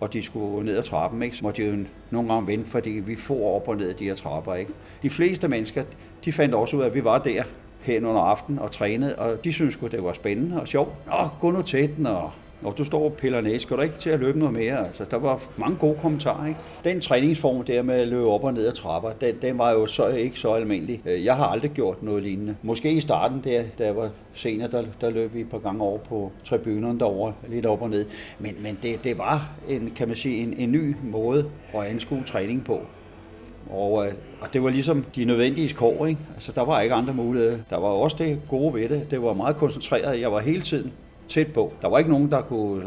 og 0.00 0.12
de 0.12 0.22
skulle 0.22 0.64
ned 0.64 0.76
ad 0.76 0.82
trappen, 0.82 1.22
ikke? 1.22 1.36
så 1.36 1.44
måtte 1.44 1.62
de 1.62 1.68
jo 1.68 1.84
nogle 2.10 2.32
gange 2.32 2.46
vente, 2.46 2.70
fordi 2.70 2.90
vi 2.90 3.16
får 3.16 3.56
op 3.56 3.68
og 3.68 3.76
ned 3.76 3.88
af 3.88 3.94
de 3.94 4.04
her 4.04 4.14
trapper. 4.14 4.54
Ikke? 4.54 4.72
De 5.02 5.10
fleste 5.10 5.48
mennesker, 5.48 5.84
de 6.24 6.32
fandt 6.32 6.54
også 6.54 6.76
ud 6.76 6.82
af, 6.82 6.86
at 6.86 6.94
vi 6.94 7.04
var 7.04 7.18
der 7.18 7.42
hen 7.82 8.04
under 8.04 8.20
aften 8.20 8.58
og 8.58 8.70
trænede, 8.70 9.16
og 9.16 9.44
de 9.44 9.52
synes 9.52 9.76
godt 9.76 9.92
det 9.92 10.04
var 10.04 10.12
spændende 10.12 10.60
og 10.60 10.68
sjovt. 10.68 11.06
Nå, 11.06 11.28
gå 11.40 11.50
nu 11.50 11.62
til 11.62 11.96
den, 11.96 12.06
og 12.06 12.30
når 12.62 12.70
du 12.70 12.84
står 12.84 13.04
og 13.04 13.12
piller 13.12 13.40
næse, 13.40 13.58
skal 13.58 13.76
du 13.76 13.82
ikke 13.82 13.98
til 13.98 14.10
at 14.10 14.20
løbe 14.20 14.38
noget 14.38 14.54
mere? 14.54 14.86
Altså, 14.86 15.04
der 15.10 15.16
var 15.16 15.42
mange 15.56 15.76
gode 15.76 15.96
kommentarer. 16.02 16.46
Ikke? 16.46 16.60
Den 16.84 17.00
træningsform 17.00 17.64
der 17.64 17.82
med 17.82 17.94
at 17.94 18.08
løbe 18.08 18.26
op 18.26 18.44
og 18.44 18.54
ned 18.54 18.66
ad 18.66 18.72
trapper, 18.72 19.10
den, 19.10 19.34
den 19.42 19.58
var 19.58 19.70
jo 19.70 19.86
så 19.86 20.08
ikke 20.08 20.40
så 20.40 20.52
almindelig. 20.52 21.02
Øh, 21.06 21.24
jeg 21.24 21.36
har 21.36 21.46
aldrig 21.46 21.70
gjort 21.70 22.02
noget 22.02 22.22
lignende. 22.22 22.56
Måske 22.62 22.92
i 22.92 23.00
starten, 23.00 23.40
der, 23.44 23.62
da 23.78 23.84
jeg 23.84 23.96
var 23.96 24.10
senere, 24.34 24.70
der, 24.70 24.84
der 25.00 25.10
løb 25.10 25.34
vi 25.34 25.40
et 25.40 25.50
par 25.50 25.58
gange 25.58 25.82
over 25.82 25.98
på 25.98 26.32
tribunerne 26.44 26.98
derovre, 26.98 27.32
lidt 27.48 27.66
op 27.66 27.82
og 27.82 27.90
ned. 27.90 28.06
Men, 28.38 28.56
men 28.62 28.78
det, 28.82 29.04
det 29.04 29.18
var 29.18 29.50
en, 29.68 29.92
kan 29.96 30.08
man 30.08 30.16
sige, 30.16 30.42
en, 30.42 30.54
en 30.56 30.72
ny 30.72 30.96
måde 31.02 31.50
at 31.74 31.84
anskue 31.84 32.22
træning 32.26 32.64
på. 32.64 32.80
Og, 33.70 34.06
øh, 34.06 34.12
og 34.40 34.52
det 34.52 34.62
var 34.62 34.70
ligesom 34.70 35.04
de 35.16 35.24
nødvendige 35.24 35.68
skår, 35.68 36.06
ikke? 36.06 36.20
Altså, 36.34 36.52
der 36.52 36.62
var 36.62 36.80
ikke 36.80 36.94
andre 36.94 37.14
muligheder. 37.14 37.58
Der 37.70 37.76
var 37.76 37.88
også 37.88 38.16
det 38.18 38.40
gode 38.48 38.74
ved 38.74 38.88
det. 38.88 39.10
Det 39.10 39.22
var 39.22 39.32
meget 39.32 39.56
koncentreret. 39.56 40.20
Jeg 40.20 40.32
var 40.32 40.40
hele 40.40 40.60
tiden 40.60 40.92
tæt 41.28 41.46
på. 41.46 41.72
Der 41.82 41.88
var 41.88 41.98
ikke 41.98 42.10
nogen, 42.10 42.30
der 42.30 42.42
kunne 42.42 42.82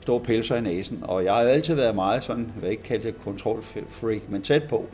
stå 0.00 0.14
og 0.14 0.22
pille 0.22 0.44
sig 0.44 0.58
i 0.58 0.60
næsen, 0.60 0.98
og 1.02 1.24
jeg 1.24 1.32
har 1.32 1.40
altid 1.40 1.74
været 1.74 1.94
meget 1.94 2.24
sådan, 2.24 2.52
jeg 2.62 2.70
ikke 2.70 2.82
kalde 2.82 3.04
det 3.04 3.14
freak, 3.88 4.20
men 4.28 4.42
tæt 4.42 4.62
på 4.68 4.86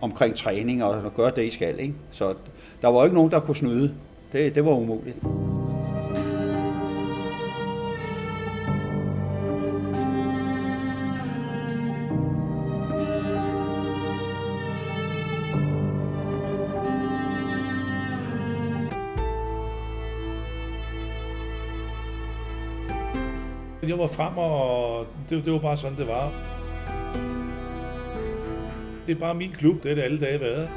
omkring 0.00 0.34
træning 0.34 0.84
og 0.84 1.06
at 1.06 1.14
gøre 1.14 1.32
det, 1.36 1.44
I 1.44 1.50
skal. 1.50 1.80
Ikke? 1.80 1.94
Så 2.10 2.34
der 2.82 2.88
var 2.88 3.04
ikke 3.04 3.14
nogen, 3.14 3.30
der 3.30 3.40
kunne 3.40 3.56
snyde. 3.56 3.94
Det, 4.32 4.54
det 4.54 4.64
var 4.64 4.72
umuligt. 4.72 5.16
Jeg 23.96 24.02
var 24.02 24.08
frem, 24.08 24.38
og 24.38 25.06
det, 25.30 25.44
det 25.44 25.52
var 25.52 25.58
bare 25.58 25.76
sådan, 25.76 25.98
det 25.98 26.06
var. 26.06 26.32
Det 29.06 29.16
er 29.16 29.20
bare 29.20 29.34
min 29.34 29.52
klub, 29.52 29.82
det 29.82 29.90
er 29.90 29.94
det 29.94 30.02
alle 30.02 30.20
dage 30.20 30.40
været. 30.40 30.68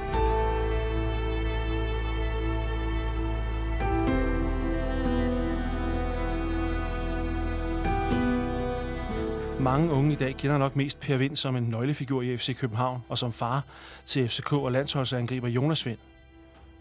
Mange 9.59 9.91
unge 9.91 10.11
i 10.11 10.15
dag 10.15 10.35
kender 10.37 10.57
nok 10.57 10.75
mest 10.75 10.99
Per 10.99 11.17
Vind 11.17 11.35
som 11.35 11.55
en 11.55 11.63
nøglefigur 11.63 12.21
i 12.21 12.37
FC 12.37 12.57
København 12.57 13.01
og 13.09 13.17
som 13.17 13.33
far 13.33 13.63
til 14.05 14.29
FCK 14.29 14.53
og 14.53 14.71
landsholdsangriber 14.71 15.47
Jonas 15.47 15.85
Vind. 15.85 15.97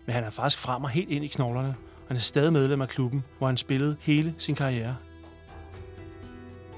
Men 0.07 0.15
han 0.15 0.25
er 0.25 0.31
faktisk 0.31 0.59
frem 0.59 0.85
og 0.85 0.91
helt 0.91 1.11
ind 1.11 1.25
i 1.25 1.29
knoglerne. 1.29 1.75
Han 2.09 2.17
er 2.17 2.21
stadig 2.21 2.53
medlem 2.53 2.81
af 2.81 2.89
klubben, 2.89 3.25
hvor 3.39 3.47
han 3.47 3.57
spillede 3.57 3.97
hele 4.01 4.35
sin 4.39 4.55
karriere. 4.55 4.97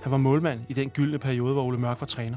Han 0.02 0.12
var 0.12 0.18
målmand 0.18 0.60
i 0.68 0.72
den 0.72 0.90
gyldne 0.90 1.18
periode, 1.18 1.52
hvor 1.52 1.62
Ole 1.62 1.78
Mørk 1.78 2.00
var 2.00 2.06
træner. 2.06 2.36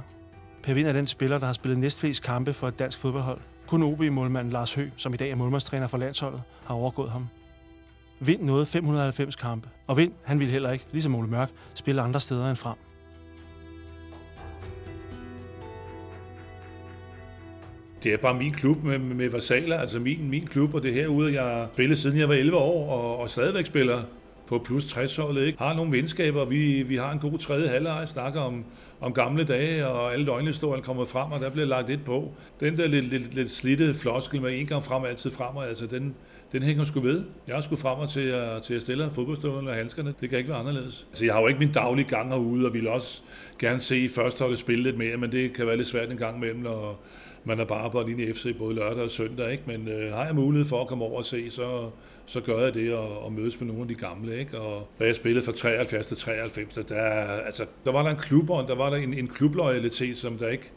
Per 0.63 0.73
Vind 0.73 0.87
er 0.87 0.93
den 0.93 1.07
spiller, 1.07 1.37
der 1.37 1.45
har 1.45 1.53
spillet 1.53 1.79
næstflest 1.79 2.23
kampe 2.23 2.53
for 2.53 2.67
et 2.67 2.79
dansk 2.79 2.99
fodboldhold. 2.99 3.39
Kun 3.67 3.83
OB-målmanden 3.83 4.53
Lars 4.53 4.73
Hø, 4.73 4.89
som 4.97 5.13
i 5.13 5.17
dag 5.17 5.31
er 5.31 5.35
målmandstræner 5.35 5.87
for 5.87 5.97
landsholdet, 5.97 6.41
har 6.65 6.75
overgået 6.75 7.11
ham. 7.11 7.27
Vind 8.19 8.41
nåede 8.41 8.65
590 8.65 9.35
kampe, 9.35 9.69
og 9.87 9.97
Vind 9.97 10.11
han 10.23 10.39
ville 10.39 10.51
heller 10.51 10.71
ikke, 10.71 10.85
ligesom 10.91 11.15
Ole 11.15 11.27
Mørk, 11.27 11.49
spille 11.73 12.01
andre 12.01 12.19
steder 12.19 12.49
end 12.49 12.55
frem. 12.55 12.75
Det 18.03 18.13
er 18.13 18.17
bare 18.17 18.33
min 18.33 18.53
klub 18.53 18.83
med, 18.83 18.99
med 18.99 19.29
Versaler, 19.29 19.77
altså 19.77 19.99
min, 19.99 20.29
min 20.29 20.47
klub, 20.47 20.73
og 20.73 20.83
det 20.83 20.89
er 20.89 20.95
herude, 20.95 21.33
jeg 21.33 21.43
har 21.43 21.69
spillet 21.73 21.97
siden 21.97 22.17
jeg 22.17 22.29
var 22.29 22.35
11 22.35 22.57
år, 22.57 22.89
og, 22.89 23.17
og 23.17 23.29
stadigvæk 23.29 23.65
spiller 23.65 24.03
på 24.47 24.59
plus 24.59 24.85
60 24.85 25.19
år, 25.19 25.37
ikke? 25.37 25.59
Har 25.59 25.73
nogle 25.73 25.91
venskaber, 25.91 26.45
vi, 26.45 26.83
vi 26.83 26.95
har 26.95 27.11
en 27.11 27.19
god 27.19 27.37
tredje 27.37 27.67
halvleg, 27.67 28.07
snakker 28.07 28.41
om, 28.41 28.65
om 29.01 29.13
gamle 29.13 29.43
dage, 29.43 29.87
og 29.87 30.13
alle 30.13 30.25
døgnhistorien 30.25 30.83
kommer 30.83 31.05
frem, 31.05 31.31
og 31.31 31.39
der 31.39 31.49
bliver 31.49 31.67
lagt 31.67 31.89
lidt 31.89 32.05
på. 32.05 32.31
Den 32.59 32.77
der 32.77 32.87
lidt, 32.87 33.05
lidt, 33.05 33.35
lidt 33.35 33.51
slidte 33.51 33.93
floskel 33.93 34.41
med 34.41 34.59
en 34.59 34.65
gang 34.65 34.83
frem, 34.83 35.03
altid 35.05 35.31
frem, 35.31 35.57
altså 35.69 35.85
den, 35.85 36.15
den 36.51 36.63
hænger 36.63 36.83
sgu 36.83 36.99
ved. 36.99 37.23
Jeg 37.47 37.55
har 37.55 37.61
sgu 37.61 37.75
frem 37.75 37.99
og 37.99 38.09
til 38.09 38.27
at, 38.27 38.63
til 38.63 38.73
at 38.73 38.81
stille 38.81 39.09
fodboldstøvlerne 39.11 39.69
og 39.69 39.75
handskerne. 39.75 40.13
Det 40.21 40.29
kan 40.29 40.37
ikke 40.37 40.49
være 40.49 40.59
anderledes. 40.59 41.05
Altså, 41.09 41.25
jeg 41.25 41.33
har 41.33 41.41
jo 41.41 41.47
ikke 41.47 41.59
min 41.59 41.71
daglige 41.71 42.09
gang 42.09 42.29
herude, 42.29 42.65
og 42.65 42.73
vil 42.73 42.87
også 42.87 43.21
gerne 43.59 43.79
se 43.79 44.09
førsteholdet 44.15 44.59
spille 44.59 44.83
lidt 44.83 44.97
mere, 44.97 45.17
men 45.17 45.31
det 45.31 45.53
kan 45.53 45.67
være 45.67 45.77
lidt 45.77 45.87
svært 45.87 46.11
en 46.11 46.17
gang 46.17 46.37
imellem, 46.37 46.59
når 46.59 47.03
man 47.43 47.59
er 47.59 47.65
bare 47.65 47.91
på 47.91 48.01
en 48.01 48.33
FC 48.33 48.57
både 48.57 48.75
lørdag 48.75 49.03
og 49.03 49.11
søndag. 49.11 49.51
Ikke? 49.51 49.63
Men 49.67 49.87
øh, 49.87 50.13
har 50.13 50.25
jeg 50.25 50.35
mulighed 50.35 50.69
for 50.69 50.81
at 50.81 50.87
komme 50.87 51.05
over 51.05 51.17
og 51.17 51.25
se, 51.25 51.51
så, 51.51 51.89
så 52.25 52.41
gør 52.41 52.63
jeg 52.63 52.73
det 52.73 52.93
og, 52.93 53.23
og 53.25 53.33
mødes 53.33 53.59
med 53.59 53.67
nogle 53.67 53.81
af 53.81 53.87
de 53.87 53.95
gamle. 53.95 54.39
Ikke? 54.39 54.59
Og 54.59 54.87
da 54.99 55.05
jeg 55.05 55.15
spillede 55.15 55.45
fra 55.45 55.51
73 55.51 56.07
til 56.07 56.17
93, 56.17 56.73
der, 56.73 56.95
altså, 57.45 57.65
der 57.85 57.91
var 57.91 58.03
der 58.03 58.09
en 58.09 58.17
klubånd, 58.17 58.67
der 58.67 58.75
var 58.75 58.89
der 58.89 58.97
en, 58.97 59.13
en 59.13 59.27
klubloyalitet, 59.27 60.17
som 60.17 60.37
der 60.37 60.49
ikke 60.49 60.71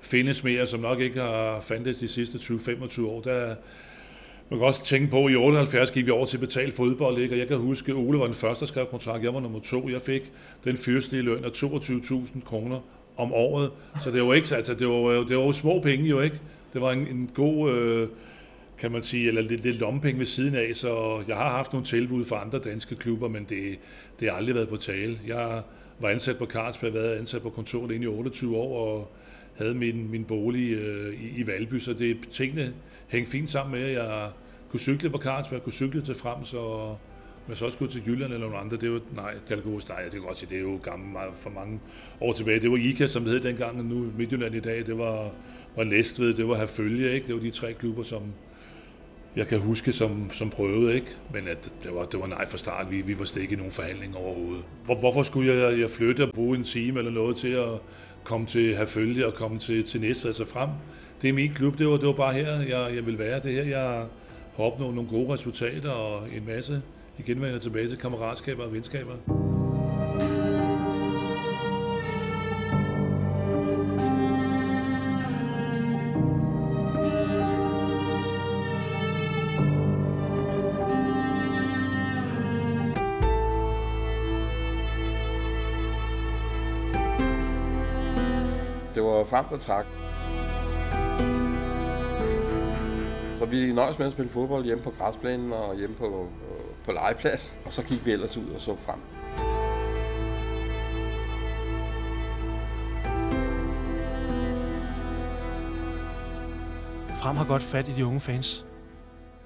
findes 0.00 0.44
mere, 0.44 0.66
som 0.66 0.80
nok 0.80 1.00
ikke 1.00 1.20
har 1.20 1.60
fandtes 1.60 1.98
de 1.98 2.08
sidste 2.08 2.38
20-25 2.38 3.06
år. 3.06 3.20
Der, 3.20 3.54
man 4.50 4.58
kan 4.58 4.66
også 4.66 4.84
tænke 4.84 5.10
på, 5.10 5.26
at 5.26 5.32
i 5.32 5.36
78 5.36 5.90
gik 5.90 6.06
vi 6.06 6.10
over 6.10 6.26
til 6.26 6.36
at 6.36 6.40
betale 6.40 6.72
fodbold, 6.72 7.18
ikke? 7.18 7.34
og 7.34 7.38
jeg 7.38 7.48
kan 7.48 7.56
huske, 7.56 7.92
at 7.92 7.96
Ole 7.96 8.18
var 8.18 8.26
den 8.26 8.34
første, 8.34 8.60
der 8.60 8.66
skrev 8.66 8.86
kontrakt, 8.86 9.24
jeg 9.24 9.34
var 9.34 9.40
nummer 9.40 9.60
to. 9.60 9.88
Jeg 9.88 10.00
fik 10.00 10.32
den 10.64 10.76
fyrstelige 10.76 11.22
løn 11.22 11.44
af 11.44 11.48
22.000 11.48 12.44
kroner 12.44 12.80
om 13.16 13.32
året, 13.32 13.70
så 14.00 14.10
det 14.10 14.22
var 14.22 14.34
ikke, 14.34 14.56
altså 14.56 14.74
det 14.74 14.88
var, 14.88 15.24
det 15.28 15.36
var 15.36 15.42
jo 15.42 15.52
små 15.52 15.80
penge 15.80 16.08
jo 16.08 16.20
ikke. 16.20 16.40
Det 16.72 16.80
var 16.80 16.92
en, 16.92 17.06
en 17.06 17.30
god, 17.34 17.70
øh, 17.70 18.08
kan 18.82 18.92
man 18.92 19.02
sige, 19.02 19.28
eller 19.28 19.42
lidt, 19.42 19.62
lidt 19.62 19.76
lompenge 19.76 20.18
ved 20.18 20.26
siden 20.26 20.54
af, 20.54 20.70
så 20.74 21.22
jeg 21.28 21.36
har 21.36 21.50
haft 21.50 21.72
nogle 21.72 21.86
tilbud 21.86 22.24
fra 22.24 22.44
andre 22.44 22.58
danske 22.58 22.96
klubber, 22.96 23.28
men 23.28 23.44
det, 23.44 23.78
det 24.20 24.28
har 24.28 24.36
aldrig 24.36 24.54
været 24.54 24.68
på 24.68 24.76
tale. 24.76 25.18
Jeg 25.26 25.62
var 25.98 26.08
ansat 26.08 26.38
på 26.38 26.46
Carlsberg, 26.46 26.94
været 26.94 27.18
ansat 27.18 27.42
på 27.42 27.50
kontoret 27.50 27.90
ind 27.94 28.04
i 28.04 28.06
28 28.06 28.56
år, 28.56 28.86
og 28.86 29.10
havde 29.56 29.74
min, 29.74 30.10
min 30.10 30.24
bolig 30.24 30.72
øh, 30.72 31.14
i, 31.14 31.40
i 31.40 31.46
Valby, 31.46 31.78
så 31.78 31.92
det, 31.92 32.16
tingene 32.32 32.74
hængte 33.08 33.30
fint 33.30 33.50
sammen 33.50 33.80
med, 33.80 33.88
at 33.88 33.94
jeg 33.94 34.30
kunne 34.70 34.80
cykle 34.80 35.10
på 35.10 35.18
Carlsberg, 35.18 35.62
kunne 35.62 35.72
cykle 35.72 36.02
til 36.02 36.14
frem, 36.14 36.44
så 36.44 36.94
men 37.46 37.56
så 37.56 37.64
også 37.64 37.78
gå 37.78 37.86
til 37.86 38.02
Jylland 38.06 38.32
eller 38.32 38.48
nogen 38.48 38.64
andre, 38.64 38.76
det 38.76 38.84
er 38.84 38.92
jo, 38.92 39.00
nej, 39.16 39.34
Dalgos, 39.48 39.88
nej, 39.88 40.02
det 40.02 40.12
kan 40.12 40.20
godt 40.20 40.38
sige, 40.38 40.50
det 40.50 40.56
er 40.56 40.62
jo 40.62 40.80
gammel, 40.82 41.12
meget, 41.12 41.32
for 41.40 41.50
mange 41.50 41.80
år 42.20 42.32
tilbage. 42.32 42.60
Det 42.60 42.70
var 42.70 42.76
IKA, 42.76 43.06
som 43.06 43.24
det 43.24 43.32
hed 43.32 43.40
dengang, 43.40 43.78
og 43.78 43.84
nu 43.84 44.12
Midtjylland 44.18 44.54
i 44.54 44.60
dag, 44.60 44.86
det 44.86 44.98
var, 44.98 45.30
var 45.76 45.84
Næstved, 45.84 46.34
det 46.34 46.48
var 46.48 46.56
Herfølge, 46.56 47.14
ikke? 47.14 47.26
Det 47.26 47.34
var 47.34 47.40
de 47.40 47.50
tre 47.50 47.72
klubber, 47.72 48.02
som 48.02 48.22
jeg 49.36 49.46
kan 49.46 49.58
huske, 49.58 49.92
som, 49.92 50.30
som 50.32 50.50
prøvede, 50.50 50.94
ikke? 50.94 51.06
Men 51.34 51.48
at 51.48 51.70
det, 51.82 51.94
var, 51.94 52.04
det 52.04 52.20
var 52.20 52.26
nej 52.26 52.48
fra 52.48 52.58
start, 52.58 52.90
vi, 52.90 53.00
vi 53.00 53.18
var 53.18 53.24
slet 53.24 53.42
ikke 53.42 53.54
i 53.54 53.56
nogen 53.56 53.72
forhandling 53.72 54.16
overhovedet. 54.16 54.64
Hvor, 54.84 54.94
hvorfor 54.94 55.22
skulle 55.22 55.54
jeg, 55.54 55.80
jeg 55.80 55.90
flytte 55.90 56.24
og 56.24 56.32
bruge 56.34 56.58
en 56.58 56.64
time 56.64 56.98
eller 56.98 57.12
noget 57.12 57.36
til 57.36 57.48
at 57.48 57.68
komme 58.24 58.46
til 58.46 58.76
Herfølge 58.76 59.26
og 59.26 59.34
komme 59.34 59.58
til, 59.58 59.84
til 59.84 60.00
Næstved, 60.00 60.30
altså 60.30 60.44
frem? 60.46 60.68
Det 61.22 61.28
er 61.28 61.32
min 61.32 61.52
klub, 61.52 61.78
det 61.78 61.86
var, 61.86 61.96
det 61.96 62.06
var 62.06 62.12
bare 62.12 62.32
her, 62.32 62.60
jeg, 62.60 62.96
jeg 62.96 63.06
vil 63.06 63.18
være. 63.18 63.40
Det 63.42 63.52
her, 63.52 63.64
jeg 63.64 64.06
har 64.56 64.64
opnået 64.64 64.94
nogle 64.94 65.10
gode 65.10 65.32
resultater 65.32 65.90
og 65.90 66.26
en 66.36 66.46
masse 66.46 66.82
igen 67.18 67.40
vender 67.40 67.58
tilbage 67.58 67.88
til 67.88 67.98
kammeratskaber 67.98 68.64
og 68.64 68.72
venskaber. 68.72 69.41
Var 89.22 89.28
frem, 89.28 89.44
der 89.50 89.56
trak. 89.56 89.86
Så 93.38 93.44
vi 93.44 93.72
nøjes 93.72 93.98
med 93.98 94.06
at 94.06 94.12
spille 94.12 94.30
fodbold 94.30 94.64
hjemme 94.64 94.84
på 94.84 94.90
græsplænen 94.98 95.52
og 95.52 95.76
hjemme 95.76 95.96
på 95.96 96.28
på 96.84 96.92
legeplads, 96.92 97.56
og 97.64 97.72
så 97.72 97.82
gik 97.82 98.06
vi 98.06 98.12
ellers 98.12 98.36
ud 98.36 98.50
og 98.50 98.60
så 98.60 98.76
frem. 98.76 98.98
Frem 107.22 107.36
har 107.36 107.44
godt 107.44 107.62
fat 107.62 107.88
i 107.88 107.92
de 107.92 108.06
unge 108.06 108.20
fans. 108.20 108.64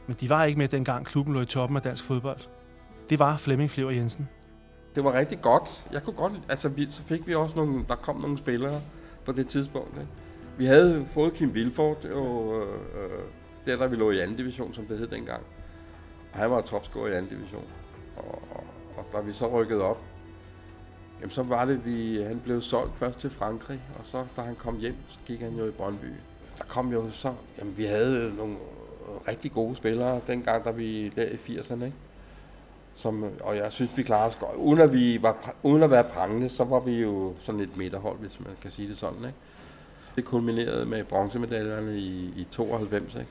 Men 0.07 0.17
de 0.21 0.31
var 0.31 0.45
ikke 0.45 0.59
med 0.59 0.69
dengang 0.69 1.07
klubben 1.07 1.35
lå 1.35 1.41
i 1.41 1.47
toppen 1.47 1.77
af 1.77 1.83
dansk 1.83 2.05
fodbold. 2.05 2.41
Det 3.11 3.19
var 3.19 3.37
Flemming 3.37 3.71
Flever 3.71 3.91
Jensen. 3.91 4.29
Det 4.95 5.05
var 5.05 5.13
rigtig 5.13 5.41
godt. 5.41 5.87
Jeg 5.93 6.03
kunne 6.03 6.17
godt, 6.17 6.33
altså 6.49 6.69
vi, 6.69 6.91
så 6.91 7.03
fik 7.03 7.27
vi 7.27 7.35
også 7.35 7.57
nogle, 7.57 7.85
der 7.89 7.95
kom 7.95 8.17
nogle 8.17 8.39
spillere 8.39 8.81
på 9.27 9.33
det 9.33 9.49
tidspunkt. 9.49 9.95
Ikke? 9.95 10.09
Vi 10.59 10.67
havde 10.67 11.07
fået 11.11 11.33
Kim 11.33 11.55
Vilfort, 11.55 12.05
og 12.05 12.63
øh, 12.63 12.69
øh, 13.05 13.23
der 13.67 13.77
der 13.77 13.87
vi 13.87 13.97
lå 13.97 14.11
i 14.11 14.21
anden 14.21 14.37
division, 14.37 14.75
som 14.75 14.87
det 14.87 14.99
hed 14.99 15.07
dengang. 15.07 15.43
Og 16.33 16.39
han 16.39 16.51
var 16.51 16.61
topscorer 16.61 17.09
i 17.09 17.15
anden 17.15 17.31
division. 17.31 17.65
Og, 18.17 18.43
og, 18.51 18.65
og 18.97 19.05
da 19.13 19.21
vi 19.21 19.33
så 19.33 19.49
rykkede 19.49 19.83
op, 19.83 20.01
jamen 21.21 21.31
så 21.31 21.43
var 21.43 21.65
det, 21.65 21.85
vi, 21.85 22.23
han 22.23 22.41
blev 22.45 22.61
solgt 22.61 22.97
først 22.97 23.19
til 23.19 23.31
Frankrig, 23.31 23.81
og 23.99 24.05
så 24.05 24.25
da 24.37 24.41
han 24.41 24.55
kom 24.55 24.79
hjem, 24.79 24.97
så 25.09 25.19
gik 25.27 25.41
han 25.41 25.55
jo 25.55 25.67
i 25.67 25.71
Brøndby. 25.71 26.07
Der 26.59 26.65
kom 26.65 26.93
jo 26.93 27.11
så, 27.11 27.35
jamen 27.59 27.77
vi 27.77 27.85
havde 27.85 28.35
nogle 28.39 28.57
rigtig 29.29 29.53
gode 29.53 29.77
spillere 29.77 30.21
dengang, 30.27 30.65
da 30.65 30.71
vi 30.71 31.09
der 31.09 31.25
i 31.25 31.35
80'erne, 31.35 31.85
ikke? 31.85 31.97
Som, 32.97 33.25
og 33.41 33.57
jeg 33.57 33.73
synes, 33.73 33.97
vi 33.97 34.03
klarede 34.03 34.27
os 34.27 34.37
godt. 34.37 34.57
Uden 34.57 34.81
at, 34.81 34.93
vi 34.93 35.19
var, 35.23 35.55
uden 35.63 35.83
at 35.83 35.91
være 35.91 36.05
prangende, 36.05 36.49
så 36.49 36.65
var 36.65 36.81
vi 36.81 36.93
jo 37.03 37.35
sådan 37.39 37.61
et 37.61 37.77
midterhold, 37.77 38.19
hvis 38.19 38.41
man 38.41 38.53
kan 38.63 38.71
sige 38.71 38.89
det 38.89 38.97
sådan. 38.97 39.19
Ikke? 39.19 39.35
Det 40.17 40.25
kulminerede 40.25 40.87
med 40.87 41.05
bronzemedaljerne 41.05 41.97
i, 41.99 42.33
i 42.37 42.47
92. 42.51 43.15
Ikke? 43.15 43.27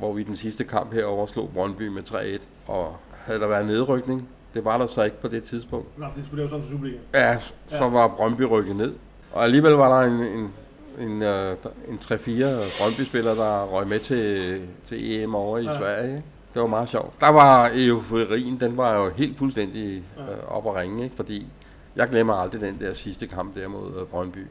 hvor 0.00 0.12
vi 0.12 0.22
den 0.22 0.36
sidste 0.36 0.64
kamp 0.64 0.92
her 0.92 1.04
overslog 1.04 1.50
Brøndby 1.54 1.88
med 1.88 2.02
3-1. 2.02 2.42
Og 2.66 2.96
havde 3.10 3.40
der 3.40 3.48
været 3.48 3.66
nedrykning, 3.66 4.28
det 4.54 4.64
var 4.64 4.78
der 4.78 4.86
så 4.86 5.02
ikke 5.02 5.20
på 5.20 5.28
det 5.28 5.44
tidspunkt. 5.44 5.98
Nå, 5.98 6.06
det 6.16 6.26
skulle 6.26 6.38
lave 6.38 6.50
sådan 6.50 6.62
til 6.62 6.70
Superliga. 6.70 6.98
Ja, 7.14 7.38
så 7.68 7.88
var 7.88 8.08
Brøndby 8.08 8.42
rykket 8.42 8.76
ned. 8.76 8.94
Og 9.32 9.44
alligevel 9.44 9.72
var 9.72 10.00
der 10.00 10.10
en, 10.10 10.20
en, 10.20 10.52
en, 10.98 11.22
uh, 11.22 11.72
en 11.88 11.98
3-4 12.02 12.82
Brøndby-spillere, 12.82 13.36
der 13.36 13.64
røg 13.64 13.88
med 13.88 13.98
til, 13.98 14.60
til 14.86 15.22
EM 15.22 15.34
over 15.34 15.58
i 15.58 15.64
ja. 15.64 15.78
Sverige. 15.78 16.22
Det 16.54 16.62
var 16.62 16.68
meget 16.68 16.88
sjovt. 16.88 17.20
Der 17.20 17.28
var 17.28 17.70
euforien, 17.74 18.60
den 18.60 18.76
var 18.76 18.96
jo 18.96 19.10
helt 19.10 19.38
fuldstændig 19.38 20.02
uh, 20.16 20.56
op 20.56 20.66
at 20.66 20.82
ringe, 20.82 21.04
ikke? 21.04 21.16
fordi 21.16 21.46
jeg 21.96 22.08
glemmer 22.08 22.34
aldrig 22.34 22.60
den 22.60 22.80
der 22.80 22.94
sidste 22.94 23.26
kamp 23.26 23.54
der 23.54 23.68
mod 23.68 24.02
uh, 24.02 24.08
Brøndby. 24.08 24.46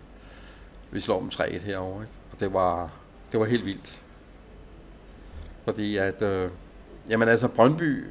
Vi 0.92 1.00
slår 1.00 1.20
dem 1.20 1.30
3-1 1.34 1.66
herovre, 1.66 2.02
ikke? 2.02 2.14
og 2.32 2.40
det 2.40 2.54
var, 2.54 2.90
det 3.32 3.40
var 3.40 3.46
helt 3.46 3.66
vildt. 3.66 4.02
Fordi 5.64 5.98
at, 5.98 6.22
øh, 6.22 6.50
jamen 7.10 7.28
altså 7.28 7.48
Brøndby, 7.48 8.06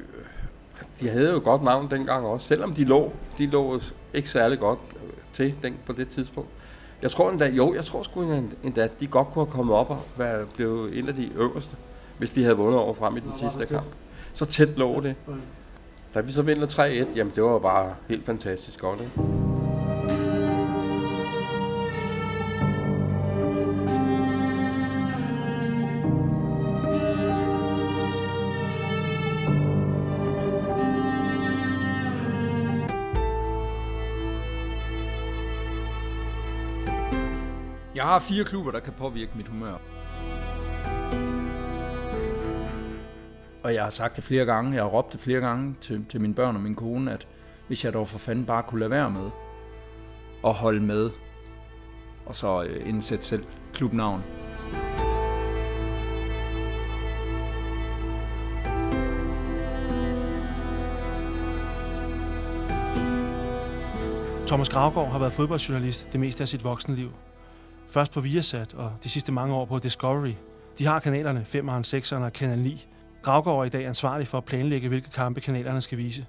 de 0.99 1.09
havde 1.09 1.31
jo 1.31 1.41
godt 1.43 1.63
navn 1.63 1.91
dengang 1.91 2.25
også, 2.25 2.47
selvom 2.47 2.73
de 2.73 2.83
lå, 2.83 3.13
de 3.37 3.47
lå 3.47 3.79
ikke 4.13 4.29
særlig 4.29 4.59
godt 4.59 4.79
øh, 4.95 5.11
til 5.33 5.55
den, 5.63 5.77
på 5.85 5.93
det 5.93 6.09
tidspunkt. 6.09 6.49
Jeg 7.01 7.11
tror 7.11 7.31
endda, 7.31 7.47
jo, 7.49 7.73
jeg 7.73 7.85
tror 7.85 8.03
sgu 8.03 8.21
endda, 8.63 8.81
at 8.81 8.99
de 8.99 9.07
godt 9.07 9.27
kunne 9.27 9.45
have 9.45 9.51
kommet 9.51 9.75
op 9.75 9.89
og 9.89 10.01
være 10.17 10.45
blevet 10.45 10.99
en 10.99 11.07
af 11.07 11.15
de 11.15 11.31
øverste, 11.35 11.75
hvis 12.19 12.31
de 12.31 12.43
havde 12.43 12.57
vundet 12.57 12.79
over 12.79 12.93
frem 12.93 13.17
i 13.17 13.19
den 13.19 13.31
sidste 13.39 13.65
kamp. 13.65 13.87
Så 14.33 14.45
tæt 14.45 14.69
lå 14.77 15.01
det. 15.01 15.15
Da 16.13 16.21
vi 16.21 16.31
så 16.31 16.41
vinder 16.41 16.67
3-1, 16.67 17.15
jamen 17.15 17.33
det 17.35 17.43
var 17.43 17.59
bare 17.59 17.95
helt 18.07 18.25
fantastisk 18.25 18.79
godt. 18.79 18.99
Ikke? 18.99 19.11
Jeg 37.95 38.07
har 38.07 38.19
fire 38.19 38.43
klubber, 38.43 38.71
der 38.71 38.79
kan 38.79 38.93
påvirke 38.93 39.31
mit 39.35 39.47
humør. 39.47 39.73
Og 43.63 43.73
jeg 43.73 43.83
har 43.83 43.89
sagt 43.89 44.15
det 44.15 44.23
flere 44.23 44.45
gange, 44.45 44.75
jeg 44.75 44.83
har 44.83 44.89
råbt 44.89 45.13
det 45.13 45.19
flere 45.19 45.39
gange 45.39 45.75
til, 45.81 46.05
til 46.09 46.21
mine 46.21 46.33
børn 46.33 46.55
og 46.55 46.61
min 46.61 46.75
kone, 46.75 47.13
at 47.13 47.27
hvis 47.67 47.85
jeg 47.85 47.93
dog 47.93 48.07
for 48.07 48.17
fanden 48.17 48.45
bare 48.45 48.63
kunne 48.63 48.79
lade 48.79 48.91
være 48.91 49.09
med 49.09 49.29
at 50.45 50.53
holde 50.53 50.81
med, 50.81 51.09
og 52.25 52.35
så 52.35 52.63
øh, 52.63 52.89
indsætte 52.89 53.25
selv 53.25 53.43
klubnavn. 53.73 54.23
Thomas 64.47 64.69
Gravgaard 64.69 65.11
har 65.11 65.19
været 65.19 65.33
fodboldjournalist 65.33 66.07
det 66.11 66.19
meste 66.19 66.41
af 66.43 66.47
sit 66.47 66.63
voksne 66.63 66.95
liv. 66.95 67.11
Først 67.89 68.11
på 68.11 68.21
Viasat 68.21 68.73
og 68.73 68.91
de 69.03 69.09
sidste 69.09 69.31
mange 69.31 69.55
år 69.55 69.65
på 69.65 69.79
Discovery. 69.79 70.33
De 70.79 70.85
har 70.85 70.99
kanalerne 70.99 71.45
5'eren, 71.55 71.97
6'eren 71.97 72.23
og 72.23 72.33
Kanal 72.33 72.59
9. 72.59 72.87
Gravgaard 73.21 73.59
er 73.59 73.63
i 73.63 73.69
dag 73.69 73.85
ansvarlig 73.85 74.27
for 74.27 74.37
at 74.37 74.45
planlægge, 74.45 74.87
hvilke 74.87 75.09
kampe 75.09 75.41
kanalerne 75.41 75.81
skal 75.81 75.97
vise. 75.97 76.25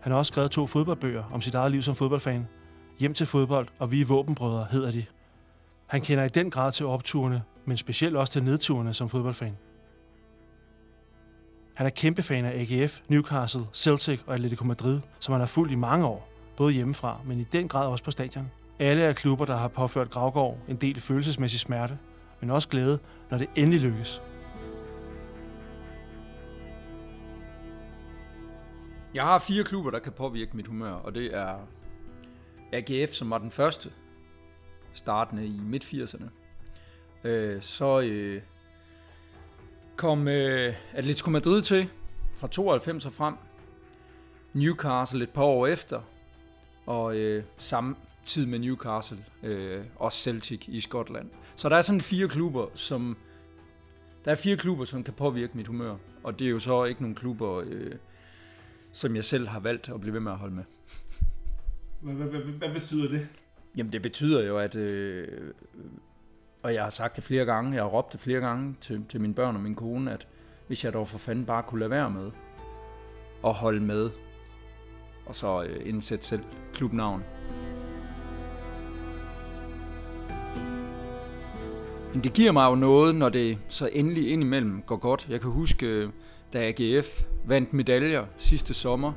Han 0.00 0.12
har 0.12 0.18
også 0.18 0.30
skrevet 0.32 0.50
to 0.50 0.66
fodboldbøger 0.66 1.24
om 1.32 1.40
sit 1.40 1.54
eget 1.54 1.72
liv 1.72 1.82
som 1.82 1.96
fodboldfan. 1.96 2.48
Hjem 2.98 3.14
til 3.14 3.26
fodbold 3.26 3.68
og 3.78 3.92
Vi 3.92 4.00
er 4.00 4.04
våbenbrødre 4.04 4.66
hedder 4.70 4.90
de. 4.90 5.04
Han 5.86 6.00
kender 6.00 6.24
i 6.24 6.28
den 6.28 6.50
grad 6.50 6.72
til 6.72 6.86
opturene, 6.86 7.42
men 7.64 7.76
specielt 7.76 8.16
også 8.16 8.32
til 8.32 8.42
nedturene 8.42 8.94
som 8.94 9.08
fodboldfan. 9.08 9.56
Han 11.74 11.86
er 11.86 11.90
kæmpe 11.90 12.22
fan 12.22 12.44
af 12.44 12.60
AGF, 12.60 13.00
Newcastle, 13.08 13.66
Celtic 13.74 14.20
og 14.26 14.34
Atletico 14.34 14.64
Madrid, 14.64 15.00
som 15.20 15.32
han 15.32 15.40
har 15.40 15.46
fulgt 15.46 15.72
i 15.72 15.76
mange 15.76 16.06
år, 16.06 16.28
både 16.56 16.72
hjemmefra, 16.72 17.20
men 17.24 17.40
i 17.40 17.44
den 17.44 17.68
grad 17.68 17.86
også 17.86 18.04
på 18.04 18.10
stadion. 18.10 18.50
Alle 18.78 19.02
er 19.02 19.12
klubber, 19.12 19.44
der 19.44 19.56
har 19.56 19.68
påført 19.68 20.10
Gravgaard 20.10 20.58
en 20.68 20.76
del 20.76 21.00
følelsesmæssig 21.00 21.60
smerte, 21.60 21.98
men 22.40 22.50
også 22.50 22.68
glæde, 22.68 22.98
når 23.30 23.38
det 23.38 23.46
endelig 23.56 23.80
lykkes. 23.80 24.22
Jeg 29.14 29.24
har 29.24 29.38
fire 29.38 29.64
klubber, 29.64 29.90
der 29.90 29.98
kan 29.98 30.12
påvirke 30.12 30.56
mit 30.56 30.66
humør, 30.66 30.92
og 30.92 31.14
det 31.14 31.34
er 31.34 31.58
AGF, 32.72 33.12
som 33.12 33.30
var 33.30 33.38
den 33.38 33.50
første, 33.50 33.92
startende 34.92 35.46
i 35.46 35.60
midt-80'erne. 35.64 36.24
Øh, 37.24 37.62
så 37.62 38.00
øh, 38.00 38.42
kom 39.96 40.28
øh, 40.28 40.74
Atletico 40.92 41.30
Madrid 41.30 41.62
til 41.62 41.88
fra 42.36 42.48
92 42.48 43.06
og 43.06 43.12
frem. 43.12 43.34
Newcastle 44.52 45.24
et 45.24 45.30
par 45.30 45.42
år 45.42 45.66
efter, 45.66 46.00
og 46.86 47.16
øh, 47.16 47.44
tid 48.26 48.46
med 48.46 48.58
Newcastle, 48.58 49.24
øh, 49.42 49.84
og 49.96 50.12
Celtic 50.12 50.64
i 50.68 50.80
Skotland. 50.80 51.30
Så 51.54 51.68
der 51.68 51.76
er 51.76 51.82
sådan 51.82 52.00
fire 52.00 52.28
klubber, 52.28 52.66
som 52.74 53.16
der 54.24 54.30
er 54.30 54.34
fire 54.34 54.56
klubber, 54.56 54.84
som 54.84 55.04
kan 55.04 55.14
påvirke 55.14 55.56
mit 55.56 55.66
humør, 55.66 55.96
og 56.22 56.38
det 56.38 56.46
er 56.46 56.50
jo 56.50 56.58
så 56.58 56.84
ikke 56.84 57.02
nogle 57.02 57.16
klubber, 57.16 57.62
øh, 57.66 57.94
som 58.92 59.16
jeg 59.16 59.24
selv 59.24 59.48
har 59.48 59.60
valgt 59.60 59.88
at 59.88 60.00
blive 60.00 60.14
ved 60.14 60.20
med 60.20 60.32
at 60.32 60.38
holde 60.38 60.54
med. 60.54 60.64
Hvad, 62.00 62.72
betyder 62.72 63.08
det? 63.08 63.28
Jamen 63.76 63.92
det 63.92 64.02
betyder 64.02 64.46
jo, 64.46 64.58
at... 64.58 64.74
Øh, 64.74 65.52
og 66.62 66.74
jeg 66.74 66.82
har 66.82 66.90
sagt 66.90 67.16
det 67.16 67.24
flere 67.24 67.44
gange, 67.44 67.74
jeg 67.74 67.82
har 67.82 67.88
råbt 67.88 68.12
det 68.12 68.20
flere 68.20 68.40
gange 68.40 68.76
til, 68.80 69.04
til 69.08 69.20
mine 69.20 69.34
børn 69.34 69.54
og 69.54 69.62
min 69.62 69.74
kone, 69.74 70.12
at 70.12 70.26
hvis 70.66 70.84
jeg 70.84 70.92
dog 70.92 71.08
for 71.08 71.18
fanden 71.18 71.46
bare 71.46 71.62
kunne 71.62 71.78
lade 71.78 71.90
være 71.90 72.10
med 72.10 72.30
og 73.42 73.54
holde 73.54 73.80
med, 73.80 74.10
og 75.26 75.34
så 75.34 75.62
øh, 75.62 75.88
indsætte 75.88 76.26
selv 76.26 76.42
klubnavn. 76.72 77.24
Men 82.12 82.24
det 82.24 82.32
giver 82.32 82.52
mig 82.52 82.70
jo 82.70 82.74
noget, 82.74 83.14
når 83.14 83.28
det 83.28 83.58
så 83.68 83.90
endelig 83.92 84.30
indimellem 84.30 84.82
går 84.82 84.96
godt. 84.96 85.26
Jeg 85.30 85.40
kan 85.40 85.50
huske, 85.50 85.86
øh, 85.86 86.10
da 86.52 86.68
AGF 86.68 87.24
vandt 87.48 87.72
medaljer 87.72 88.26
sidste 88.36 88.74
sommer, 88.74 89.12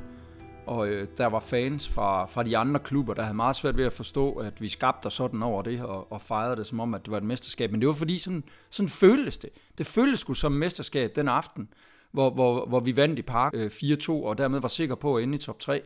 og 0.65 0.87
øh, 0.87 1.07
der 1.17 1.25
var 1.25 1.39
fans 1.39 1.89
fra, 1.89 2.25
fra 2.25 2.43
de 2.43 2.57
andre 2.57 2.79
klubber, 2.79 3.13
der 3.13 3.21
havde 3.21 3.35
meget 3.35 3.55
svært 3.55 3.77
ved 3.77 3.85
at 3.85 3.93
forstå, 3.93 4.31
at 4.33 4.61
vi 4.61 4.69
skabte 4.69 5.07
os 5.07 5.13
sådan 5.13 5.43
over 5.43 5.61
det, 5.61 5.81
og, 5.81 6.11
og 6.11 6.21
fejrede 6.21 6.55
det 6.55 6.67
som 6.67 6.79
om, 6.79 6.93
at 6.93 7.05
det 7.05 7.11
var 7.11 7.17
et 7.17 7.23
mesterskab. 7.23 7.71
Men 7.71 7.81
det 7.81 7.87
var 7.87 7.93
fordi, 7.93 8.19
sådan, 8.19 8.43
sådan 8.69 8.89
føltes 8.89 9.37
det. 9.37 9.49
Det 9.77 9.85
føltes 9.85 10.19
sgu 10.19 10.33
som 10.33 10.51
mesterskab 10.51 11.15
den 11.15 11.27
aften, 11.27 11.69
hvor, 12.11 12.29
hvor, 12.29 12.65
hvor 12.65 12.79
vi 12.79 12.95
vandt 12.95 13.19
i 13.19 13.21
park 13.21 13.51
øh, 13.55 13.71
4-2, 13.73 14.11
og 14.11 14.37
dermed 14.37 14.59
var 14.59 14.67
sikker 14.67 14.95
på 14.95 15.15
at 15.15 15.23
ende 15.23 15.35
i 15.35 15.37
top 15.37 15.59
3. 15.59 15.81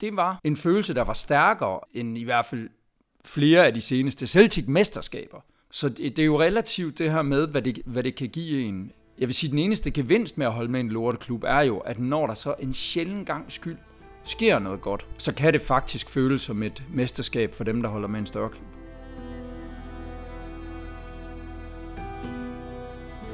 Det 0.00 0.16
var 0.16 0.40
en 0.44 0.56
følelse, 0.56 0.94
der 0.94 1.04
var 1.04 1.12
stærkere 1.12 1.80
end 1.94 2.18
i 2.18 2.24
hvert 2.24 2.46
fald 2.46 2.68
flere 3.24 3.66
af 3.66 3.74
de 3.74 3.80
seneste 3.80 4.26
Celtic-mesterskaber. 4.26 5.40
Så 5.70 5.88
det, 5.88 6.16
det 6.16 6.18
er 6.18 6.26
jo 6.26 6.40
relativt 6.40 6.98
det 6.98 7.10
her 7.12 7.22
med, 7.22 7.46
hvad 7.46 7.62
det, 7.62 7.82
hvad 7.86 8.02
det 8.02 8.14
kan 8.14 8.28
give 8.28 8.62
en. 8.62 8.92
Jeg 9.18 9.28
vil 9.28 9.34
sige, 9.34 9.48
at 9.48 9.50
den 9.50 9.58
eneste 9.58 9.90
gevinst 9.90 10.38
med 10.38 10.46
at 10.46 10.52
holde 10.52 10.70
med 10.70 10.80
en 10.80 10.88
lorteklub 10.88 11.44
er 11.46 11.60
jo, 11.60 11.78
at 11.78 11.98
når 11.98 12.26
der 12.26 12.34
så 12.34 12.54
en 12.60 12.72
sjælden 12.72 13.24
gang 13.24 13.52
skyld 13.52 13.76
sker 14.24 14.58
noget 14.58 14.80
godt, 14.80 15.06
så 15.16 15.34
kan 15.34 15.52
det 15.52 15.60
faktisk 15.60 16.10
føles 16.10 16.42
som 16.42 16.62
et 16.62 16.84
mesterskab 16.94 17.54
for 17.54 17.64
dem, 17.64 17.82
der 17.82 17.88
holder 17.88 18.08
med 18.08 18.20
en 18.20 18.26
større 18.26 18.48
klub. 18.48 18.66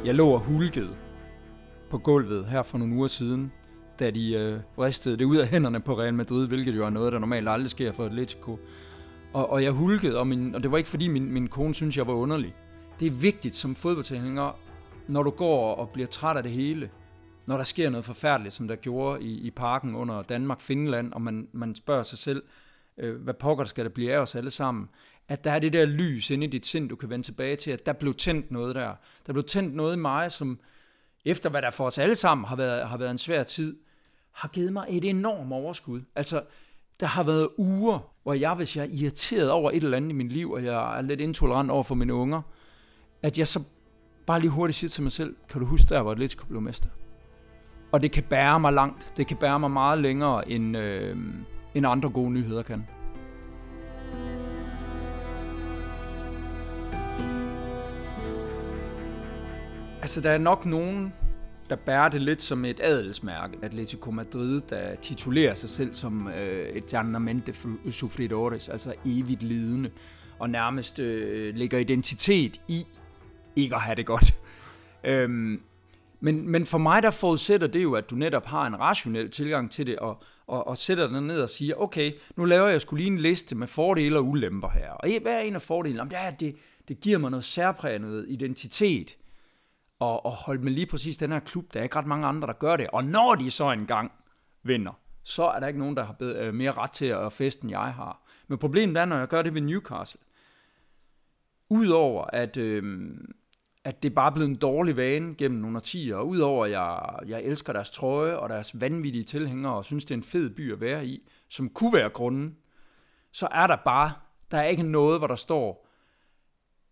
Jeg 0.04 0.14
lå 0.14 0.28
og 0.28 0.40
hulkede 0.40 0.96
på 1.90 1.98
gulvet 1.98 2.46
her 2.46 2.62
for 2.62 2.78
nogle 2.78 2.94
uger 2.94 3.08
siden, 3.08 3.52
da 3.98 4.10
de 4.10 4.32
øh, 4.32 4.60
vristede 4.76 5.16
det 5.16 5.24
ud 5.24 5.36
af 5.36 5.48
hænderne 5.48 5.80
på 5.80 5.98
Real 5.98 6.14
Madrid, 6.14 6.48
hvilket 6.48 6.76
jo 6.76 6.86
er 6.86 6.90
noget, 6.90 7.12
der 7.12 7.18
normalt 7.18 7.48
aldrig 7.48 7.70
sker 7.70 7.92
for 7.92 8.04
Atletico. 8.04 8.58
Og, 9.32 9.50
og 9.50 9.62
jeg 9.62 9.72
hulkede, 9.72 10.18
og, 10.18 10.26
min, 10.26 10.54
og 10.54 10.62
det 10.62 10.70
var 10.70 10.78
ikke 10.78 10.90
fordi 10.90 11.08
min, 11.08 11.32
min 11.32 11.48
kone 11.48 11.74
synes 11.74 11.96
jeg 11.96 12.06
var 12.06 12.14
underlig. 12.14 12.54
Det 13.00 13.06
er 13.06 13.12
vigtigt 13.12 13.54
som 13.54 13.74
fodboldtilhænger, 13.74 14.58
når 15.08 15.22
du 15.22 15.30
går 15.30 15.74
og 15.74 15.90
bliver 15.90 16.06
træt 16.06 16.36
af 16.36 16.42
det 16.42 16.52
hele, 16.52 16.90
når 17.46 17.56
der 17.56 17.64
sker 17.64 17.90
noget 17.90 18.04
forfærdeligt, 18.04 18.54
som 18.54 18.68
der 18.68 18.76
gjorde 18.76 19.22
i, 19.22 19.46
i 19.46 19.50
parken 19.50 19.94
under 19.94 20.22
Danmark-Finland, 20.22 21.12
og 21.12 21.22
man, 21.22 21.48
man 21.52 21.74
spørger 21.74 22.02
sig 22.02 22.18
selv, 22.18 22.42
øh, 22.98 23.22
hvad 23.22 23.34
pokker 23.34 23.64
skal 23.64 23.84
der 23.84 23.90
blive 23.90 24.12
af 24.12 24.18
os 24.18 24.34
alle 24.34 24.50
sammen, 24.50 24.88
at 25.28 25.44
der 25.44 25.50
er 25.50 25.58
det 25.58 25.72
der 25.72 25.86
lys 25.86 26.30
inde 26.30 26.46
i 26.46 26.50
dit 26.50 26.66
sind, 26.66 26.88
du 26.88 26.96
kan 26.96 27.10
vende 27.10 27.26
tilbage 27.26 27.56
til, 27.56 27.70
at 27.70 27.86
der 27.86 27.92
blev 27.92 28.14
tændt 28.14 28.50
noget 28.50 28.74
der. 28.74 28.94
Der 29.26 29.32
blev 29.32 29.44
tændt 29.44 29.74
noget 29.74 29.96
i 29.96 29.98
mig, 29.98 30.32
som 30.32 30.58
efter 31.24 31.50
hvad 31.50 31.62
der 31.62 31.70
for 31.70 31.86
os 31.86 31.98
alle 31.98 32.14
sammen 32.14 32.44
har 32.44 32.56
været, 32.56 32.88
har 32.88 32.96
været 32.96 33.10
en 33.10 33.18
svær 33.18 33.42
tid, 33.42 33.76
har 34.32 34.48
givet 34.48 34.72
mig 34.72 34.86
et 34.88 35.04
enormt 35.04 35.52
overskud. 35.52 36.02
Altså, 36.14 36.42
der 37.00 37.06
har 37.06 37.22
været 37.22 37.48
uger, 37.56 37.98
hvor 38.22 38.34
jeg, 38.34 38.54
hvis 38.54 38.76
jeg 38.76 38.82
er 38.82 38.88
irriteret 38.90 39.50
over 39.50 39.70
et 39.70 39.84
eller 39.84 39.96
andet 39.96 40.10
i 40.10 40.14
mit 40.14 40.32
liv, 40.32 40.50
og 40.50 40.64
jeg 40.64 40.98
er 40.98 41.02
lidt 41.02 41.20
intolerant 41.20 41.70
over 41.70 41.82
for 41.82 41.94
mine 41.94 42.14
unger, 42.14 42.42
at 43.22 43.38
jeg 43.38 43.48
så 43.48 43.62
bare 44.26 44.40
lige 44.40 44.50
hurtigt 44.50 44.78
siger 44.78 44.88
til 44.88 45.02
mig 45.02 45.12
selv, 45.12 45.36
kan 45.48 45.60
du 45.60 45.66
huske 45.66 45.88
der, 45.88 46.00
var 46.00 46.10
Atletico 46.10 46.46
blev 46.46 46.60
mester? 46.60 46.88
Og 47.92 48.02
det 48.02 48.12
kan 48.12 48.22
bære 48.22 48.60
mig 48.60 48.72
langt. 48.72 49.12
Det 49.16 49.26
kan 49.26 49.36
bære 49.36 49.60
mig 49.60 49.70
meget 49.70 49.98
længere, 49.98 50.48
end, 50.50 50.76
øh, 50.76 51.16
end 51.74 51.86
andre 51.86 52.10
gode 52.10 52.30
nyheder 52.30 52.62
kan. 52.62 52.86
Altså, 60.00 60.20
der 60.20 60.30
er 60.30 60.38
nok 60.38 60.66
nogen, 60.66 61.12
der 61.70 61.76
bærer 61.76 62.08
det 62.08 62.20
lidt 62.20 62.42
som 62.42 62.64
et 62.64 62.80
adelsmærke. 62.82 63.58
Atletico 63.62 64.10
Madrid, 64.10 64.60
der 64.60 64.96
titulerer 64.96 65.54
sig 65.54 65.68
selv 65.68 65.94
som 65.94 66.28
øh, 66.28 66.68
eternamente 66.68 67.54
sufridores, 67.90 68.68
altså 68.68 68.94
evigt 69.04 69.42
lidende, 69.42 69.90
og 70.38 70.50
nærmest 70.50 70.98
øh, 70.98 71.54
lægger 71.54 71.78
identitet 71.78 72.60
i 72.68 72.86
ikke 73.56 73.74
at 73.74 73.80
have 73.80 73.96
det 73.96 74.06
godt. 74.06 74.34
øhm, 75.04 75.62
men, 76.20 76.48
men 76.48 76.66
for 76.66 76.78
mig, 76.78 77.02
der 77.02 77.10
forudsætter 77.10 77.66
det 77.66 77.82
jo, 77.82 77.94
at 77.94 78.10
du 78.10 78.14
netop 78.14 78.46
har 78.46 78.66
en 78.66 78.80
rationel 78.80 79.30
tilgang 79.30 79.70
til 79.70 79.86
det, 79.86 79.98
og, 79.98 80.22
og, 80.46 80.66
og 80.66 80.78
sætter 80.78 81.08
dig 81.08 81.22
ned 81.22 81.40
og 81.40 81.50
siger, 81.50 81.74
okay, 81.74 82.12
nu 82.36 82.44
laver 82.44 82.68
jeg 82.68 82.80
skulle 82.80 83.04
lige 83.04 83.12
en 83.12 83.18
liste 83.18 83.54
med 83.54 83.66
fordele 83.66 84.18
og 84.18 84.24
ulemper 84.24 84.68
her. 84.68 84.90
Og 84.90 85.08
hvad 85.22 85.34
er 85.34 85.40
en 85.40 85.54
af 85.54 85.62
fordelene? 85.62 85.98
Jamen, 85.98 86.10
det, 86.10 86.18
er, 86.18 86.30
det, 86.30 86.56
det 86.88 87.00
giver 87.00 87.18
mig 87.18 87.30
noget 87.30 87.44
særpræget 87.44 88.26
identitet 88.28 89.16
og, 89.98 90.26
og 90.26 90.32
holde 90.32 90.62
med 90.62 90.72
lige 90.72 90.86
præcis 90.86 91.16
den 91.16 91.32
her 91.32 91.40
klub. 91.40 91.74
Der 91.74 91.80
er 91.80 91.84
ikke 91.84 91.96
ret 91.96 92.06
mange 92.06 92.26
andre, 92.26 92.48
der 92.48 92.52
gør 92.52 92.76
det. 92.76 92.86
Og 92.86 93.04
når 93.04 93.34
de 93.34 93.50
så 93.50 93.70
engang 93.70 94.12
vinder, 94.62 94.92
så 95.22 95.44
er 95.44 95.60
der 95.60 95.66
ikke 95.66 95.78
nogen, 95.78 95.96
der 95.96 96.04
har 96.04 96.12
bedre, 96.12 96.46
øh, 96.46 96.54
mere 96.54 96.72
ret 96.72 96.90
til 96.90 97.06
at 97.06 97.32
feste, 97.32 97.64
end 97.64 97.70
jeg 97.70 97.94
har. 97.94 98.22
Men 98.48 98.58
problemet 98.58 98.96
er, 98.96 99.04
når 99.04 99.18
jeg 99.18 99.28
gør 99.28 99.42
det 99.42 99.54
ved 99.54 99.60
Newcastle. 99.60 100.20
Udover 101.68 102.24
at, 102.24 102.56
øh, 102.56 103.14
at 103.84 104.02
det 104.02 104.14
bare 104.14 104.30
er 104.30 104.34
blevet 104.34 104.48
en 104.48 104.56
dårlig 104.56 104.96
vane 104.96 105.34
gennem 105.34 105.60
nogle 105.60 105.76
årtier, 105.76 106.16
og 106.16 106.28
udover 106.28 106.64
at 106.64 106.70
jeg, 106.70 107.18
jeg 107.26 107.42
elsker 107.42 107.72
deres 107.72 107.90
trøje 107.90 108.36
og 108.36 108.48
deres 108.48 108.80
vanvittige 108.80 109.24
tilhængere, 109.24 109.74
og 109.74 109.84
synes, 109.84 110.04
det 110.04 110.10
er 110.10 110.18
en 110.18 110.22
fed 110.22 110.50
by 110.50 110.72
at 110.72 110.80
være 110.80 111.06
i, 111.06 111.28
som 111.48 111.68
kunne 111.68 111.92
være 111.92 112.10
grunden, 112.10 112.56
så 113.32 113.48
er 113.50 113.66
der 113.66 113.76
bare, 113.76 114.12
der 114.50 114.58
er 114.58 114.64
ikke 114.64 114.82
noget, 114.82 115.20
hvor 115.20 115.26
der 115.26 115.36
står, 115.36 115.88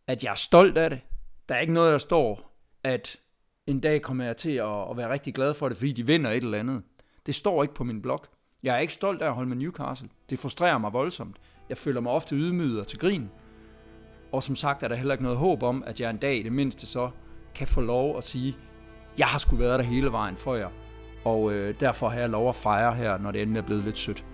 at 0.07 0.25
jeg 0.25 0.31
er 0.31 0.35
stolt 0.35 0.79
af 0.79 0.91
det. 0.91 1.01
Der 1.49 1.55
er 1.55 1.61
ikke 1.61 1.73
noget, 1.73 1.93
der 1.93 1.99
står, 1.99 2.57
at 2.83 3.17
en 3.67 3.81
dag 3.81 4.03
kommer 4.03 4.25
jeg 4.25 4.37
til 4.37 4.53
at, 4.53 4.91
at 4.91 4.97
være 4.97 5.13
rigtig 5.13 5.35
glad 5.35 5.55
for 5.55 5.69
det, 5.69 5.79
fordi 5.79 5.93
de 5.93 6.07
vinder 6.07 6.31
et 6.31 6.43
eller 6.43 6.59
andet. 6.59 6.83
Det 7.27 7.35
står 7.35 7.63
ikke 7.63 7.75
på 7.75 7.85
min 7.85 8.03
blog. 8.03 8.25
Jeg 8.63 8.75
er 8.75 8.79
ikke 8.79 8.93
stolt 8.93 9.23
af 9.23 9.27
at 9.27 9.35
holde 9.35 9.49
med 9.49 9.57
Newcastle. 9.57 10.09
Det 10.31 10.39
frustrerer 10.39 10.79
mig 10.79 10.93
voldsomt. 10.93 11.37
Jeg 11.69 11.79
føler 11.79 12.01
mig 12.01 12.13
ofte 12.13 12.37
ydmyget 12.37 12.81
og 12.81 12.87
til 12.87 12.99
grin 12.99 13.31
og 14.33 14.43
som 14.43 14.57
sagt 14.57 14.83
er 14.83 14.89
der 14.89 14.97
heller 14.97 15.15
ikke 15.15 15.25
noget 15.25 15.39
håb 15.39 15.63
om, 15.63 15.85
at 15.87 16.01
jeg 16.01 16.11
en 16.11 16.17
dag 16.17 16.37
i 16.37 16.43
det 16.43 16.53
mindste 16.53 16.87
så 16.87 17.11
kan 17.55 17.67
få 17.67 17.81
lov 17.81 18.19
at 18.19 18.25
sige, 18.25 18.57
jeg 19.19 19.27
har 19.27 19.39
sgu 19.39 19.57
været 19.57 19.79
der 19.79 19.85
hele 19.85 20.13
vejen 20.13 20.37
for 20.37 20.55
jer. 20.55 20.69
Og 21.25 21.53
øh, 21.53 21.75
derfor 21.81 22.09
har 22.09 22.21
jeg 22.21 22.31
lov 22.31 22.49
at 22.49 22.55
fejre 22.55 22.95
her, 22.95 23.19
når 23.19 23.31
det 23.31 23.43
endelig 23.43 23.61
er 23.61 23.67
blevet 23.67 23.85
lidt 23.85 23.99
sødt. 23.99 24.25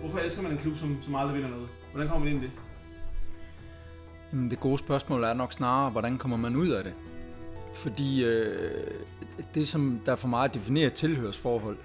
Hvorfor 0.00 0.18
elsker 0.18 0.42
man 0.42 0.52
en 0.52 0.58
klub, 0.58 0.76
som, 0.76 0.98
som 1.02 1.14
aldrig 1.14 1.36
vinder 1.36 1.50
noget? 1.50 1.68
Hvordan 1.92 2.08
kommer 2.08 2.24
man 2.24 2.34
ind 2.34 2.44
i 2.44 2.46
det? 2.46 2.52
Mm, 4.34 4.48
det 4.48 4.60
gode 4.60 4.78
spørgsmål 4.78 5.24
er 5.24 5.34
nok 5.34 5.52
snarere, 5.52 5.90
hvordan 5.90 6.18
kommer 6.18 6.36
man 6.36 6.56
ud 6.56 6.68
af 6.68 6.84
det? 6.84 6.94
Fordi 7.74 8.24
øh, 8.24 8.90
det, 9.54 9.68
som 9.68 10.00
der 10.06 10.16
for 10.16 10.28
mig 10.28 10.54
definerer 10.54 10.90
tilhørsforhold, 10.90 11.76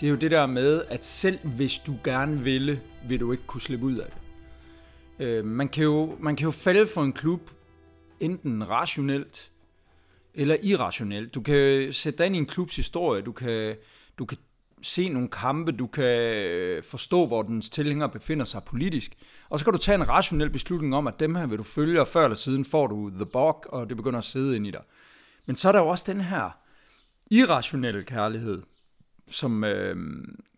det 0.00 0.06
er 0.06 0.10
jo 0.10 0.16
det 0.16 0.30
der 0.30 0.46
med, 0.46 0.82
at 0.88 1.04
selv 1.04 1.38
hvis 1.56 1.78
du 1.78 1.94
gerne 2.04 2.40
ville, 2.40 2.80
vil 3.08 3.20
du 3.20 3.32
ikke 3.32 3.44
kunne 3.46 3.60
slippe 3.60 3.86
ud 3.86 3.96
af 3.96 4.06
det. 4.06 5.26
Øh, 5.26 5.44
man, 5.44 5.68
kan 5.68 5.84
jo, 5.84 6.16
man 6.20 6.36
kan 6.36 6.44
jo 6.44 6.50
falde 6.50 6.86
for 6.86 7.02
en 7.02 7.12
klub, 7.12 7.50
enten 8.20 8.70
rationelt 8.70 9.50
eller 10.34 10.56
irrationelt. 10.62 11.34
Du 11.34 11.40
kan 11.40 11.92
sætte 11.92 12.18
dig 12.18 12.26
ind 12.26 12.36
i 12.36 12.38
en 12.38 12.46
klubs 12.46 12.76
historie, 12.76 13.22
du 13.22 13.32
kan, 13.32 13.76
du 14.18 14.24
kan 14.24 14.38
se 14.82 15.08
nogle 15.08 15.28
kampe, 15.28 15.72
du 15.72 15.86
kan 15.86 16.04
øh, 16.04 16.82
forstå, 16.82 17.26
hvor 17.26 17.42
dens 17.42 17.70
tilhængere 17.70 18.08
befinder 18.08 18.44
sig 18.44 18.64
politisk, 18.64 19.12
og 19.48 19.58
så 19.58 19.64
kan 19.64 19.72
du 19.72 19.78
tage 19.78 19.94
en 19.94 20.08
rationel 20.08 20.50
beslutning 20.50 20.94
om, 20.94 21.06
at 21.06 21.20
dem 21.20 21.34
her 21.34 21.46
vil 21.46 21.58
du 21.58 21.62
følge, 21.62 22.00
og 22.00 22.08
før 22.08 22.24
eller 22.24 22.36
siden 22.36 22.64
får 22.64 22.86
du 22.86 23.10
the 23.10 23.26
bog, 23.26 23.64
og 23.68 23.88
det 23.88 23.96
begynder 23.96 24.18
at 24.18 24.24
sidde 24.24 24.56
ind 24.56 24.66
i 24.66 24.70
dig. 24.70 24.82
Men 25.46 25.56
så 25.56 25.68
er 25.68 25.72
der 25.72 25.78
jo 25.78 25.88
også 25.88 26.04
den 26.12 26.20
her 26.20 26.50
irrationelle 27.30 28.02
kærlighed, 28.02 28.62
som, 29.28 29.64
øh, 29.64 29.96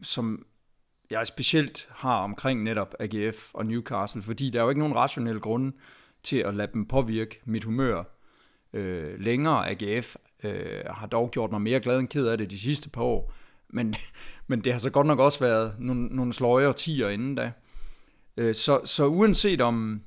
som 0.03 0.47
jeg 1.11 1.27
specielt 1.27 1.89
har 1.91 2.17
omkring 2.17 2.63
netop 2.63 2.95
AGF 3.01 3.55
og 3.55 3.67
Newcastle, 3.67 4.23
fordi 4.23 4.51
der 4.51 4.59
er 4.59 4.63
jo 4.63 4.69
ikke 4.69 4.79
nogen 4.79 4.97
rationelle 4.97 5.41
grunde 5.41 5.77
til 6.23 6.37
at 6.37 6.55
lade 6.55 6.73
dem 6.73 6.87
påvirke 6.87 7.41
mit 7.45 7.65
humør 7.65 8.05
øh, 8.73 9.21
længere. 9.21 9.71
AGF 9.71 10.17
øh, 10.45 10.85
har 10.87 11.07
dog 11.07 11.31
gjort 11.31 11.51
mig 11.51 11.61
mere 11.61 11.81
glad 11.81 11.99
end 11.99 12.09
ked 12.09 12.27
af 12.27 12.39
det 12.39 12.51
de 12.51 12.59
sidste 12.59 12.89
par 12.89 13.03
år, 13.03 13.33
men, 13.73 13.95
men 14.49 14.65
det 14.65 14.73
har 14.73 14.81
så 14.81 14.91
godt 14.91 15.07
nok 15.07 15.19
også 15.19 15.41
været 15.41 15.75
nogle, 15.79 16.07
nogle 16.07 16.33
sløje 16.33 16.67
og 16.67 16.77
tiger 16.77 17.09
inden 17.09 17.35
da. 17.35 17.53
Øh, 18.37 18.55
så, 18.55 18.81
så 18.85 19.07
uanset 19.07 19.61
om, 19.61 20.03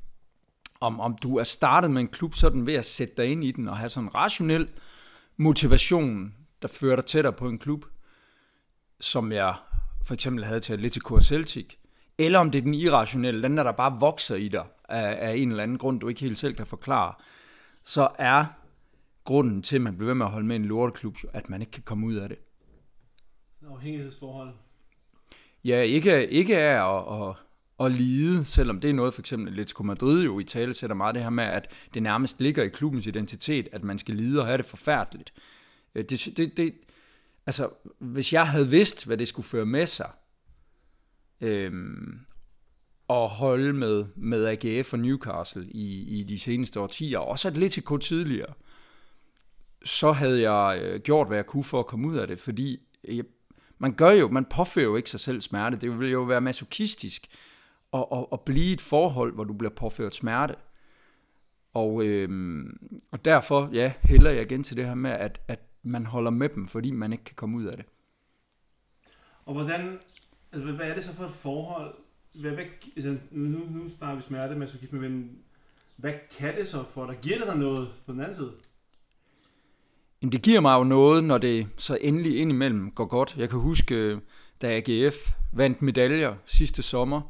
om, 0.79 0.99
om 0.99 1.17
du 1.17 1.37
er 1.37 1.43
startet 1.43 1.91
med 1.91 2.01
en 2.01 2.07
klub 2.07 2.35
sådan 2.35 2.65
ved 2.65 2.73
at 2.73 2.85
sætte 2.85 3.13
dig 3.17 3.31
ind 3.31 3.43
i 3.43 3.51
den 3.51 3.67
og 3.67 3.77
have 3.77 3.89
sådan 3.89 4.07
en 4.07 4.15
rationel 4.15 4.67
motivation, 5.37 6.33
der 6.61 6.67
fører 6.67 6.95
dig 6.95 7.05
tættere 7.05 7.33
på 7.33 7.49
en 7.49 7.59
klub, 7.59 7.85
som 8.99 9.31
jeg 9.31 9.55
for 10.05 10.13
eksempel 10.13 10.45
havde 10.45 10.59
til 10.59 10.73
Atletico 10.73 11.15
og 11.15 11.23
Celtic, 11.23 11.73
eller 12.17 12.39
om 12.39 12.51
det 12.51 12.59
er 12.59 12.63
den 12.63 12.73
irrationelle, 12.73 13.43
den 13.43 13.57
der, 13.57 13.63
der 13.63 13.71
bare 13.71 13.99
vokser 13.99 14.35
i 14.35 14.47
dig 14.47 14.65
af, 14.89 15.29
af 15.29 15.35
en 15.35 15.49
eller 15.49 15.63
anden 15.63 15.77
grund, 15.77 15.99
du 15.99 16.07
ikke 16.07 16.21
helt 16.21 16.37
selv 16.37 16.55
kan 16.55 16.65
forklare, 16.65 17.13
så 17.83 18.07
er 18.17 18.45
grunden 19.23 19.61
til, 19.61 19.75
at 19.75 19.81
man 19.81 19.97
bliver 19.97 20.07
ved 20.07 20.15
med 20.15 20.25
at 20.25 20.31
holde 20.31 20.47
med 20.47 20.55
en 20.55 20.65
lorteklub, 20.65 21.17
at 21.33 21.49
man 21.49 21.61
ikke 21.61 21.71
kan 21.71 21.83
komme 21.83 22.07
ud 22.07 22.15
af 22.15 22.29
det. 22.29 22.37
Afhængighedsforhold. 23.69 24.53
Ja, 25.63 25.81
ikke, 25.81 26.27
ikke 26.27 26.57
af 26.57 26.97
at, 26.97 27.29
at, 27.29 27.35
at 27.85 27.91
lide, 27.91 28.45
selvom 28.45 28.81
det 28.81 28.89
er 28.89 28.93
noget, 28.93 29.13
for 29.13 29.21
eksempel 29.21 29.47
Atletico 29.47 29.83
Madrid 29.83 30.23
jo 30.23 30.39
i 30.39 30.43
tale 30.43 30.73
sætter 30.73 30.95
meget 30.95 31.15
det 31.15 31.23
her 31.23 31.29
med, 31.29 31.43
at 31.43 31.71
det 31.93 32.03
nærmest 32.03 32.41
ligger 32.41 32.63
i 32.63 32.69
klubbens 32.69 33.07
identitet, 33.07 33.67
at 33.71 33.83
man 33.83 33.97
skal 33.97 34.15
lide 34.15 34.39
og 34.39 34.45
have 34.45 34.57
det 34.57 34.65
forfærdeligt. 34.65 35.33
Øh, 35.95 36.05
det, 36.09 36.33
det, 36.37 36.57
det, 36.57 36.73
altså, 37.45 37.69
hvis 37.99 38.33
jeg 38.33 38.47
havde 38.47 38.69
vidst, 38.69 39.05
hvad 39.05 39.17
det 39.17 39.27
skulle 39.27 39.45
føre 39.45 39.65
med 39.65 39.87
sig, 39.87 40.11
øhm, 41.41 42.19
at 43.09 43.29
holde 43.29 43.73
med, 43.73 44.05
med 44.15 44.45
AGF 44.45 44.93
og 44.93 44.99
Newcastle 44.99 45.67
i, 45.71 46.19
i 46.19 46.23
de 46.23 46.39
seneste 46.39 46.79
årtier, 46.79 47.19
og 47.19 47.27
også 47.27 47.47
Atletico 47.47 47.97
tidligere, 47.97 48.53
så 49.85 50.11
havde 50.11 50.51
jeg 50.51 50.81
øh, 50.83 51.01
gjort, 51.01 51.27
hvad 51.27 51.37
jeg 51.37 51.45
kunne 51.45 51.63
for 51.63 51.79
at 51.79 51.87
komme 51.87 52.07
ud 52.07 52.17
af 52.17 52.27
det, 52.27 52.39
fordi 52.39 52.79
jeg, 53.07 53.23
man 53.83 53.93
gør 53.93 54.11
jo, 54.11 54.27
man 54.27 54.45
påfører 54.45 54.85
jo 54.85 54.95
ikke 54.95 55.09
sig 55.09 55.19
selv 55.19 55.41
smerte. 55.41 55.77
Det 55.77 55.99
vil 55.99 56.11
jo 56.11 56.23
være 56.23 56.41
masochistisk 56.41 57.27
at, 57.93 58.05
at, 58.11 58.25
at 58.33 58.41
blive 58.41 58.73
et 58.73 58.81
forhold, 58.81 59.33
hvor 59.33 59.43
du 59.43 59.53
bliver 59.53 59.71
påført 59.71 60.15
smerte. 60.15 60.55
Og, 61.73 62.05
øhm, 62.05 62.77
og 63.11 63.25
derfor, 63.25 63.69
ja, 63.73 63.93
hælder 64.03 64.31
jeg 64.31 64.41
igen 64.41 64.63
til 64.63 64.77
det 64.77 64.85
her 64.85 64.93
med, 64.95 65.11
at, 65.11 65.41
at 65.47 65.59
man 65.83 66.05
holder 66.05 66.31
med 66.31 66.49
dem, 66.49 66.67
fordi 66.67 66.91
man 66.91 67.11
ikke 67.11 67.23
kan 67.23 67.35
komme 67.35 67.57
ud 67.57 67.65
af 67.65 67.77
det. 67.77 67.85
Og 69.45 69.53
hvordan, 69.53 69.99
altså, 70.51 70.71
hvad 70.71 70.89
er 70.89 70.95
det 70.95 71.03
så 71.03 71.13
for 71.13 71.25
et 71.25 71.31
forhold? 71.31 71.95
Hvad, 72.33 72.51
hvad, 72.51 72.65
altså, 72.95 73.17
nu, 73.31 73.59
nu 73.69 73.89
snakker 73.97 74.15
vi 74.15 74.21
smerte 74.21 74.55
men 74.55 74.67
så 74.67 74.77
men 74.91 75.37
hvad 75.95 76.13
kan 76.37 76.55
det 76.55 76.67
så 76.67 76.83
for 76.89 77.05
dig? 77.05 77.17
Giver 77.21 77.37
det 77.37 77.47
dig 77.47 77.57
noget 77.57 77.89
på 78.05 78.11
den 78.11 78.21
anden 78.21 78.35
side? 78.35 78.51
Jamen, 80.23 80.31
det 80.31 80.41
giver 80.41 80.59
mig 80.59 80.77
jo 80.77 80.83
noget, 80.83 81.23
når 81.23 81.37
det 81.37 81.67
så 81.77 81.97
endelig 82.01 82.39
indimellem 82.39 82.91
går 82.91 83.05
godt. 83.05 83.35
Jeg 83.37 83.49
kan 83.49 83.59
huske, 83.59 83.95
øh, 83.95 84.17
da 84.61 84.75
AGF 84.77 85.15
vandt 85.53 85.81
medaljer 85.81 86.35
sidste 86.45 86.83
sommer, 86.83 87.21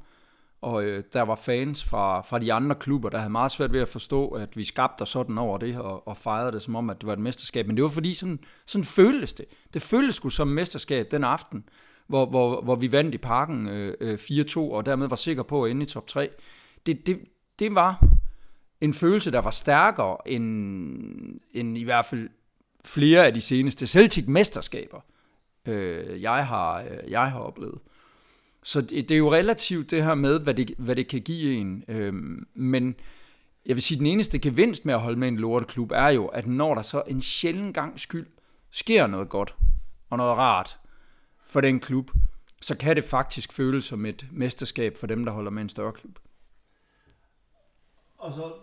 og 0.62 0.84
øh, 0.84 1.04
der 1.14 1.22
var 1.22 1.36
fans 1.36 1.84
fra, 1.84 2.22
fra 2.22 2.40
de 2.40 2.54
andre 2.54 2.76
klubber, 2.76 3.10
der 3.10 3.18
havde 3.18 3.32
meget 3.32 3.52
svært 3.52 3.74
ved 3.74 3.80
at 3.80 3.88
forstå, 3.88 4.28
at 4.28 4.58
vi 4.58 4.64
skabte 4.64 5.06
sådan 5.06 5.38
over 5.38 5.58
det, 5.58 5.78
og, 5.78 6.08
og 6.08 6.18
fejrede 6.18 6.52
det 6.52 6.62
som 6.62 6.76
om, 6.76 6.90
at 6.90 7.02
det 7.02 7.08
var 7.08 7.14
et 7.14 7.20
mesterskab. 7.20 7.68
Men 7.68 7.76
det 7.76 7.84
var 7.84 7.90
fordi, 7.90 8.14
sådan, 8.14 8.40
sådan 8.66 8.86
føltes 8.86 9.34
det. 9.34 9.46
Det 9.74 9.82
føltes 9.82 10.16
sgu 10.16 10.30
som 10.30 10.48
mesterskab 10.48 11.12
den 11.12 11.24
aften, 11.24 11.64
hvor, 12.08 12.26
hvor, 12.26 12.62
hvor 12.62 12.76
vi 12.76 12.92
vandt 12.92 13.16
i 13.16 13.18
parken 13.18 13.68
øh, 13.68 13.94
øh 14.00 14.20
4-2, 14.22 14.58
og 14.60 14.86
dermed 14.86 15.08
var 15.08 15.16
sikker 15.16 15.44
på 15.44 15.64
at 15.64 15.72
ende 15.72 15.84
i 15.84 15.86
top 15.86 16.08
3. 16.08 16.30
Det, 16.86 17.08
det, 17.08 17.20
det 17.60 17.76
var 17.76 18.06
en 18.82 18.94
følelse, 18.94 19.32
der 19.32 19.40
var 19.42 19.52
stærkere 19.52 20.18
end, 20.28 21.40
end 21.52 21.78
i 21.78 21.84
hvert 21.84 22.06
fald 22.06 22.30
flere 22.86 23.26
af 23.26 23.34
de 23.34 23.42
seneste 23.42 23.88
Celtic-mesterskaber, 23.88 25.00
øh, 25.66 26.22
jeg, 26.22 26.48
har, 26.48 26.82
øh, 26.82 27.12
jeg 27.12 27.32
har 27.32 27.40
oplevet. 27.40 27.80
Så 28.64 28.82
det, 28.82 29.10
det 29.10 29.12
er 29.12 29.18
jo 29.18 29.34
relativt 29.34 29.92
det 29.92 30.04
her 30.04 30.16
med, 30.16 30.40
hvad 30.40 30.54
det, 30.54 30.74
hvad 30.78 30.96
det 30.96 31.08
kan 31.08 31.22
give 31.22 31.56
en. 31.56 31.84
Øh, 31.88 32.14
men 32.54 32.96
jeg 33.66 33.76
vil 33.76 33.84
sige, 33.84 33.98
den 33.98 34.06
eneste 34.06 34.40
gevinst 34.40 34.86
med 34.86 34.94
at 34.94 35.02
holde 35.02 35.20
med 35.20 35.28
en 35.28 35.38
lorteklub 35.38 35.92
er 35.92 36.10
jo, 36.10 36.28
at 36.28 36.48
når 36.48 36.76
der 36.76 36.82
så 36.82 37.04
en 37.08 37.22
sjælden 37.22 37.74
gang 37.74 38.00
skyld 38.00 38.28
sker 38.72 39.08
noget 39.08 39.30
godt 39.30 39.56
og 40.10 40.18
noget 40.18 40.38
rart 40.38 40.80
for 41.48 41.62
den 41.62 41.80
klub, 41.80 42.12
så 42.62 42.78
kan 42.78 42.96
det 42.96 43.04
faktisk 43.04 43.54
føles 43.54 43.86
som 43.86 44.06
et 44.06 44.28
mesterskab 44.32 44.98
for 44.98 45.08
dem, 45.08 45.26
der 45.26 45.32
holder 45.32 45.52
med 45.52 45.62
en 45.62 45.70
større 45.70 45.94
klub. 45.94 46.20
Og 48.18 48.34
så 48.34 48.54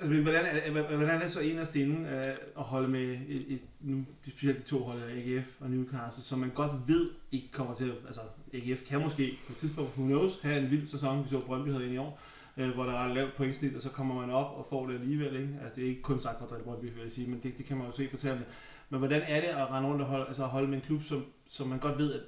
Altså, 0.00 0.20
hvordan, 0.20 0.44
er, 0.46 0.70
hvordan 0.82 1.08
er 1.08 1.22
det 1.22 1.30
så 1.30 1.40
en 1.40 1.58
af 1.58 1.66
stenen 1.66 2.06
øh, 2.06 2.36
at 2.58 2.62
holde 2.62 2.88
med 2.88 3.18
et, 3.28 3.44
et, 3.48 3.60
nu, 3.80 4.04
specielt 4.26 4.58
de 4.58 4.62
to 4.62 4.78
hold, 4.78 5.02
øh, 5.02 5.18
AGF 5.18 5.60
og 5.60 5.70
Newcastle, 5.70 6.22
som 6.22 6.38
man 6.38 6.50
godt 6.50 6.72
ved 6.86 7.10
ikke 7.32 7.50
kommer 7.52 7.74
til, 7.74 7.94
altså 8.06 8.20
AGF 8.54 8.88
kan 8.88 9.00
måske 9.00 9.38
på 9.46 9.52
et 9.52 9.58
tidspunkt, 9.58 9.90
who 9.96 10.06
knows, 10.06 10.40
have 10.42 10.58
en 10.58 10.70
vild 10.70 10.86
sæson, 10.86 11.24
vi 11.24 11.28
så 11.28 11.40
Brøndby 11.40 11.68
havde 11.68 11.84
ind 11.84 11.94
i 11.94 11.96
år, 11.96 12.20
øh, 12.56 12.70
hvor 12.70 12.84
der 12.84 12.92
er 12.92 13.14
lavt 13.14 13.36
pointsnit, 13.36 13.76
og 13.76 13.82
så 13.82 13.88
kommer 13.88 14.14
man 14.14 14.30
op 14.30 14.58
og 14.58 14.66
får 14.70 14.86
det 14.86 14.94
alligevel, 14.94 15.36
ikke? 15.36 15.58
Altså 15.62 15.76
det 15.76 15.84
er 15.84 15.88
ikke 15.88 16.02
kun 16.02 16.20
sagt 16.20 16.38
for 16.38 16.56
at 16.56 16.62
Brøndby, 16.62 16.84
vil 16.84 17.02
jeg 17.02 17.12
sige, 17.12 17.26
men 17.26 17.40
det, 17.42 17.58
det 17.58 17.66
kan 17.66 17.76
man 17.76 17.86
jo 17.86 17.92
se 17.92 18.08
på 18.08 18.16
tallene. 18.16 18.44
Men 18.90 18.98
hvordan 18.98 19.22
er 19.22 19.40
det 19.40 19.48
at 19.48 19.70
rende 19.70 19.88
rundt 19.88 20.02
og 20.02 20.08
holde, 20.08 20.26
altså 20.26 20.42
at 20.42 20.48
holde 20.48 20.68
med 20.68 20.76
en 20.76 20.84
klub, 20.84 21.02
som, 21.02 21.24
som 21.48 21.68
man 21.68 21.78
godt 21.78 21.98
ved, 21.98 22.14
at 22.14 22.20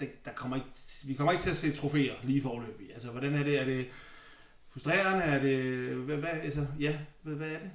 det, 0.00 0.24
der 0.24 0.30
kommer 0.32 0.56
ikke, 0.56 0.68
vi 1.06 1.14
kommer 1.14 1.32
ikke 1.32 1.42
til 1.42 1.50
at 1.50 1.56
se 1.56 1.72
trofæer 1.72 2.14
lige 2.22 2.42
forløbig. 2.42 2.94
Altså 2.94 3.10
hvordan 3.10 3.34
er 3.34 3.42
det, 3.42 3.60
er 3.60 3.64
det, 3.64 3.86
frustrerende? 4.72 5.24
Er 5.24 5.40
det, 5.40 5.94
hvad, 5.94 6.16
hvad, 6.16 6.30
altså, 6.30 6.66
ja, 6.80 6.98
hvad, 7.22 7.34
hvad 7.34 7.48
er 7.48 7.58
det? 7.58 7.70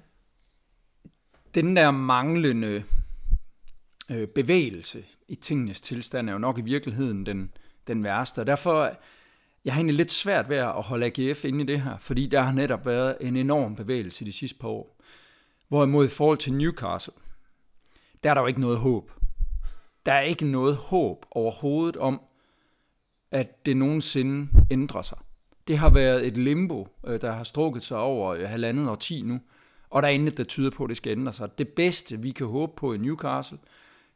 Den 1.53 1.75
der 1.75 1.91
manglende 1.91 2.83
øh, 4.11 4.27
bevægelse 4.27 5.05
i 5.27 5.35
tingenes 5.35 5.81
tilstand 5.81 6.29
er 6.29 6.33
jo 6.33 6.39
nok 6.39 6.57
i 6.57 6.61
virkeligheden 6.61 7.25
den, 7.25 7.51
den 7.87 8.03
værste. 8.03 8.39
Og 8.39 8.47
derfor 8.47 8.97
jeg 9.65 9.73
har 9.73 9.79
egentlig 9.79 9.95
lidt 9.95 10.11
svært 10.11 10.49
ved 10.49 10.57
at 10.57 10.83
holde 10.83 11.05
AGF 11.05 11.45
inde 11.45 11.63
i 11.63 11.67
det 11.67 11.81
her, 11.81 11.97
fordi 11.97 12.27
der 12.27 12.41
har 12.41 12.51
netop 12.51 12.85
været 12.85 13.17
en 13.21 13.35
enorm 13.35 13.75
bevægelse 13.75 14.25
de 14.25 14.33
sidste 14.33 14.59
par 14.59 14.67
år. 14.67 15.01
Hvorimod 15.67 16.05
i 16.05 16.09
forhold 16.09 16.37
til 16.37 16.53
Newcastle, 16.53 17.13
der 18.23 18.29
er 18.29 18.33
der 18.33 18.41
jo 18.41 18.47
ikke 18.47 18.61
noget 18.61 18.77
håb. 18.77 19.11
Der 20.05 20.13
er 20.13 20.21
ikke 20.21 20.45
noget 20.45 20.75
håb 20.75 21.25
overhovedet 21.31 21.97
om, 21.97 22.21
at 23.31 23.65
det 23.65 23.77
nogensinde 23.77 24.49
ændrer 24.71 25.01
sig. 25.01 25.17
Det 25.67 25.77
har 25.77 25.89
været 25.89 26.27
et 26.27 26.37
limbo, 26.37 26.87
øh, 27.07 27.21
der 27.21 27.31
har 27.31 27.43
strukket 27.43 27.83
sig 27.83 27.97
over 27.97 28.33
øh, 28.33 28.49
halvandet 28.49 28.89
og 28.89 28.99
ti 28.99 29.21
nu, 29.21 29.39
og 29.89 30.01
der 30.01 30.07
er 30.07 30.11
intet, 30.11 30.37
der 30.37 30.43
tyder 30.43 30.69
på, 30.69 30.83
at 30.83 30.89
det 30.89 30.97
skal 30.97 31.11
ændre 31.11 31.33
sig. 31.33 31.57
Det 31.57 31.67
bedste, 31.67 32.21
vi 32.21 32.31
kan 32.31 32.47
håbe 32.47 32.73
på 32.77 32.93
i 32.93 32.97
Newcastle, 32.97 33.57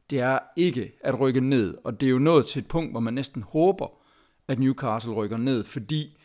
det 0.09 0.19
er 0.19 0.39
ikke 0.55 0.91
at 1.03 1.19
rykke 1.19 1.41
ned, 1.41 1.77
og 1.83 2.01
det 2.01 2.07
er 2.07 2.11
jo 2.11 2.19
nået 2.19 2.45
til 2.45 2.59
et 2.59 2.67
punkt, 2.67 2.91
hvor 2.91 2.99
man 2.99 3.13
næsten 3.13 3.43
håber, 3.43 3.87
at 4.47 4.59
Newcastle 4.59 5.13
rykker 5.13 5.37
ned, 5.37 5.63
fordi 5.63 6.17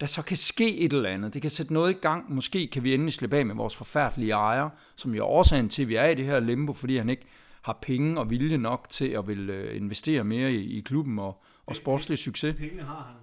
der 0.00 0.06
så 0.06 0.22
kan 0.22 0.36
ske 0.36 0.78
et 0.78 0.92
eller 0.92 1.08
andet. 1.08 1.34
Det 1.34 1.42
kan 1.42 1.50
sætte 1.50 1.72
noget 1.72 1.90
i 1.90 1.98
gang. 2.00 2.34
Måske 2.34 2.66
kan 2.66 2.84
vi 2.84 2.94
endelig 2.94 3.12
slippe 3.12 3.36
af 3.36 3.46
med 3.46 3.54
vores 3.54 3.76
forfærdelige 3.76 4.32
ejer, 4.32 4.68
som 4.96 5.14
jo 5.14 5.22
er 5.22 5.28
årsagen 5.28 5.68
til, 5.68 5.82
at 5.82 5.88
vi 5.88 5.94
er 5.94 6.06
i 6.06 6.14
det 6.14 6.24
her 6.24 6.40
limbo, 6.40 6.72
fordi 6.72 6.96
han 6.96 7.08
ikke 7.08 7.26
har 7.62 7.78
penge 7.82 8.20
og 8.20 8.30
vilje 8.30 8.58
nok 8.58 8.86
til 8.90 9.08
at 9.08 9.28
vil 9.28 9.50
øh, 9.50 9.76
investere 9.76 10.24
mere 10.24 10.52
i, 10.52 10.78
i 10.78 10.80
klubben 10.80 11.18
og, 11.18 11.42
og 11.66 11.76
sportslig 11.76 12.18
succes. 12.18 12.56
Pengene 12.56 12.82
har 12.82 13.06
han. 13.08 13.20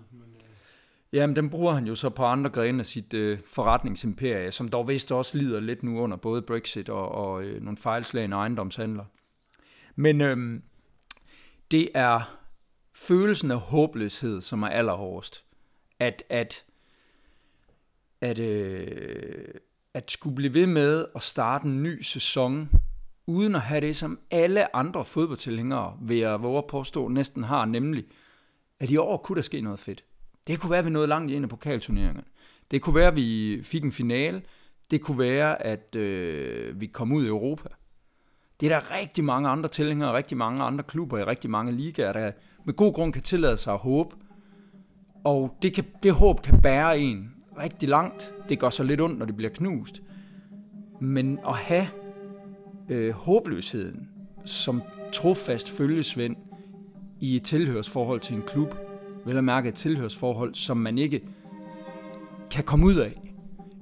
Jamen, 1.14 1.36
den 1.36 1.50
bruger 1.50 1.74
han 1.74 1.88
jo 1.88 1.96
så 1.96 2.10
på 2.10 2.24
andre 2.24 2.50
grene 2.50 2.80
af 2.80 2.86
sit 2.86 3.14
øh, 3.14 3.40
forretningsimperie, 3.46 4.52
som 4.52 4.70
dog 4.70 4.88
vist 4.88 5.12
også 5.12 5.38
lider 5.38 5.60
lidt 5.60 5.84
nu 5.84 6.00
under 6.00 6.18
både 6.18 6.42
Brexit 6.42 6.90
og, 6.90 7.12
og 7.12 7.44
øh, 7.44 7.64
nogle 7.64 7.78
fejlslagende 7.78 8.38
ejendomshandler. 8.38 9.06
Men 9.96 10.22
øh, 10.22 10.60
det 11.72 11.90
er 11.94 12.38
følelsen 12.96 13.52
af 13.52 13.60
håbløshed, 13.60 14.42
som 14.42 14.64
er 14.64 14.68
allerhårdest. 14.68 15.44
At, 16.00 16.24
at, 16.30 16.66
at, 18.22 18.40
øh, 18.40 19.48
at 19.94 20.12
skulle 20.12 20.36
blive 20.36 20.54
ved 20.54 20.68
med 20.68 21.06
at 21.16 21.22
starte 21.22 21.66
en 21.66 21.84
ny 21.84 22.02
sæson, 22.02 22.70
uden 23.28 23.56
at 23.56 23.62
have 23.62 23.82
det, 23.82 23.96
som 23.96 24.20
alle 24.32 24.76
andre 24.76 25.06
fodboldtilhængere, 25.06 25.98
vil 26.02 26.18
jeg 26.18 26.44
våge 26.44 26.58
at 26.58 26.68
påstå, 26.68 27.08
næsten 27.08 27.44
har, 27.44 27.66
nemlig, 27.66 28.06
at 28.80 28.90
i 28.90 28.98
år 28.98 29.18
kunne 29.18 29.36
der 29.36 29.42
ske 29.42 29.62
noget 29.62 29.80
fedt. 29.80 30.04
Det 30.48 30.60
kunne 30.60 30.70
være, 30.70 30.80
at 30.80 30.86
vi 30.86 30.90
nåede 30.90 31.08
langt 31.08 31.32
i 31.32 31.36
en 31.36 31.44
af 31.44 31.50
pokalturneringerne. 31.50 32.24
Det 32.72 32.82
kunne 32.82 32.96
være, 32.96 33.08
at 33.08 33.16
vi 33.16 33.60
fik 33.64 33.84
en 33.84 33.92
finale. 33.92 34.42
Det 34.92 35.02
kunne 35.02 35.20
være, 35.20 35.66
at 35.66 35.96
øh, 35.96 36.82
vi 36.82 36.86
kom 36.86 37.12
ud 37.12 37.26
i 37.26 37.28
Europa. 37.28 37.70
Det 38.60 38.72
er 38.72 38.80
der 38.80 39.00
rigtig 39.00 39.24
mange 39.24 39.50
andre 39.50 39.70
tilhængere, 39.70 40.14
rigtig 40.14 40.38
mange 40.38 40.64
andre 40.64 40.84
klubber 40.84 41.18
i 41.18 41.24
rigtig 41.24 41.50
mange 41.50 41.72
ligaer, 41.72 42.14
der 42.14 42.32
med 42.66 42.74
god 42.74 42.94
grund 42.94 43.14
kan 43.14 43.22
tillade 43.22 43.58
sig 43.58 43.74
at 43.74 43.80
håbe. 43.80 44.16
Og 45.24 45.58
det, 45.62 45.74
kan, 45.74 45.86
det 46.04 46.14
håb 46.14 46.42
kan 46.42 46.62
bære 46.62 47.00
en 47.00 47.34
rigtig 47.60 47.90
langt. 47.90 48.34
Det 48.50 48.60
går 48.60 48.70
så 48.70 48.84
lidt 48.84 49.02
ondt, 49.02 49.20
når 49.20 49.26
det 49.26 49.36
bliver 49.36 49.52
knust. 49.52 50.02
Men 51.02 51.40
at 51.48 51.56
have 51.56 51.88
øh, 52.90 53.14
håbløsheden 53.14 54.10
som 54.46 54.82
trofast 55.14 55.72
følgesvend 55.72 56.36
i 57.20 57.36
et 57.36 57.44
tilhørsforhold 57.44 58.20
til 58.20 58.36
en 58.36 58.42
klub, 58.42 58.76
vel 59.28 59.38
at 59.38 59.44
mærke 59.44 59.70
et 59.70 59.76
tilhørsforhold, 59.76 60.56
som 60.56 60.78
man 60.78 60.98
ikke 60.98 61.22
kan 62.52 62.64
komme 62.64 62.86
ud 62.86 62.96
af, 62.96 63.22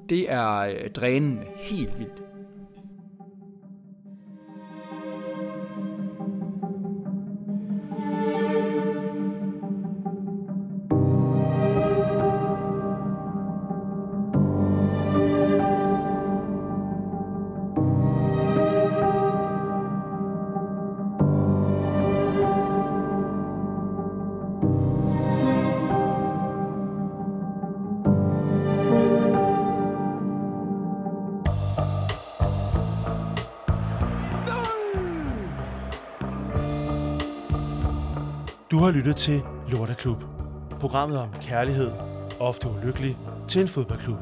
det 0.10 0.31
er 0.31 0.58
øh, 0.58 0.89
drænende 0.89 1.43
helt 1.55 1.99
vildt. 1.99 2.24
Du 38.75 38.79
har 38.79 38.91
lyttet 38.91 39.15
til 39.15 39.43
Lorteklub. 39.67 40.23
Programmet 40.79 41.17
om 41.19 41.29
kærlighed, 41.41 41.91
ofte 42.39 42.69
ulykkelig, 42.69 43.17
til 43.47 43.61
en 43.61 43.67
fodboldklub. 43.67 44.19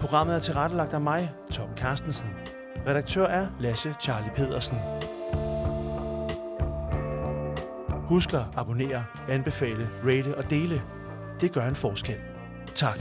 Programmet 0.00 0.34
er 0.34 0.38
tilrettelagt 0.38 0.92
af 0.92 1.00
mig, 1.00 1.32
Tom 1.52 1.68
Carstensen. 1.76 2.30
Redaktør 2.86 3.26
er 3.26 3.46
Lasse 3.60 3.94
Charlie 4.00 4.32
Pedersen. 4.34 4.78
Husk 7.90 8.32
at 8.32 8.44
abonnere, 8.56 9.04
anbefale, 9.28 9.88
rate 10.04 10.38
og 10.38 10.50
dele. 10.50 10.82
Det 11.40 11.52
gør 11.52 11.68
en 11.68 11.76
forskel. 11.76 12.18
Tak. 12.74 12.98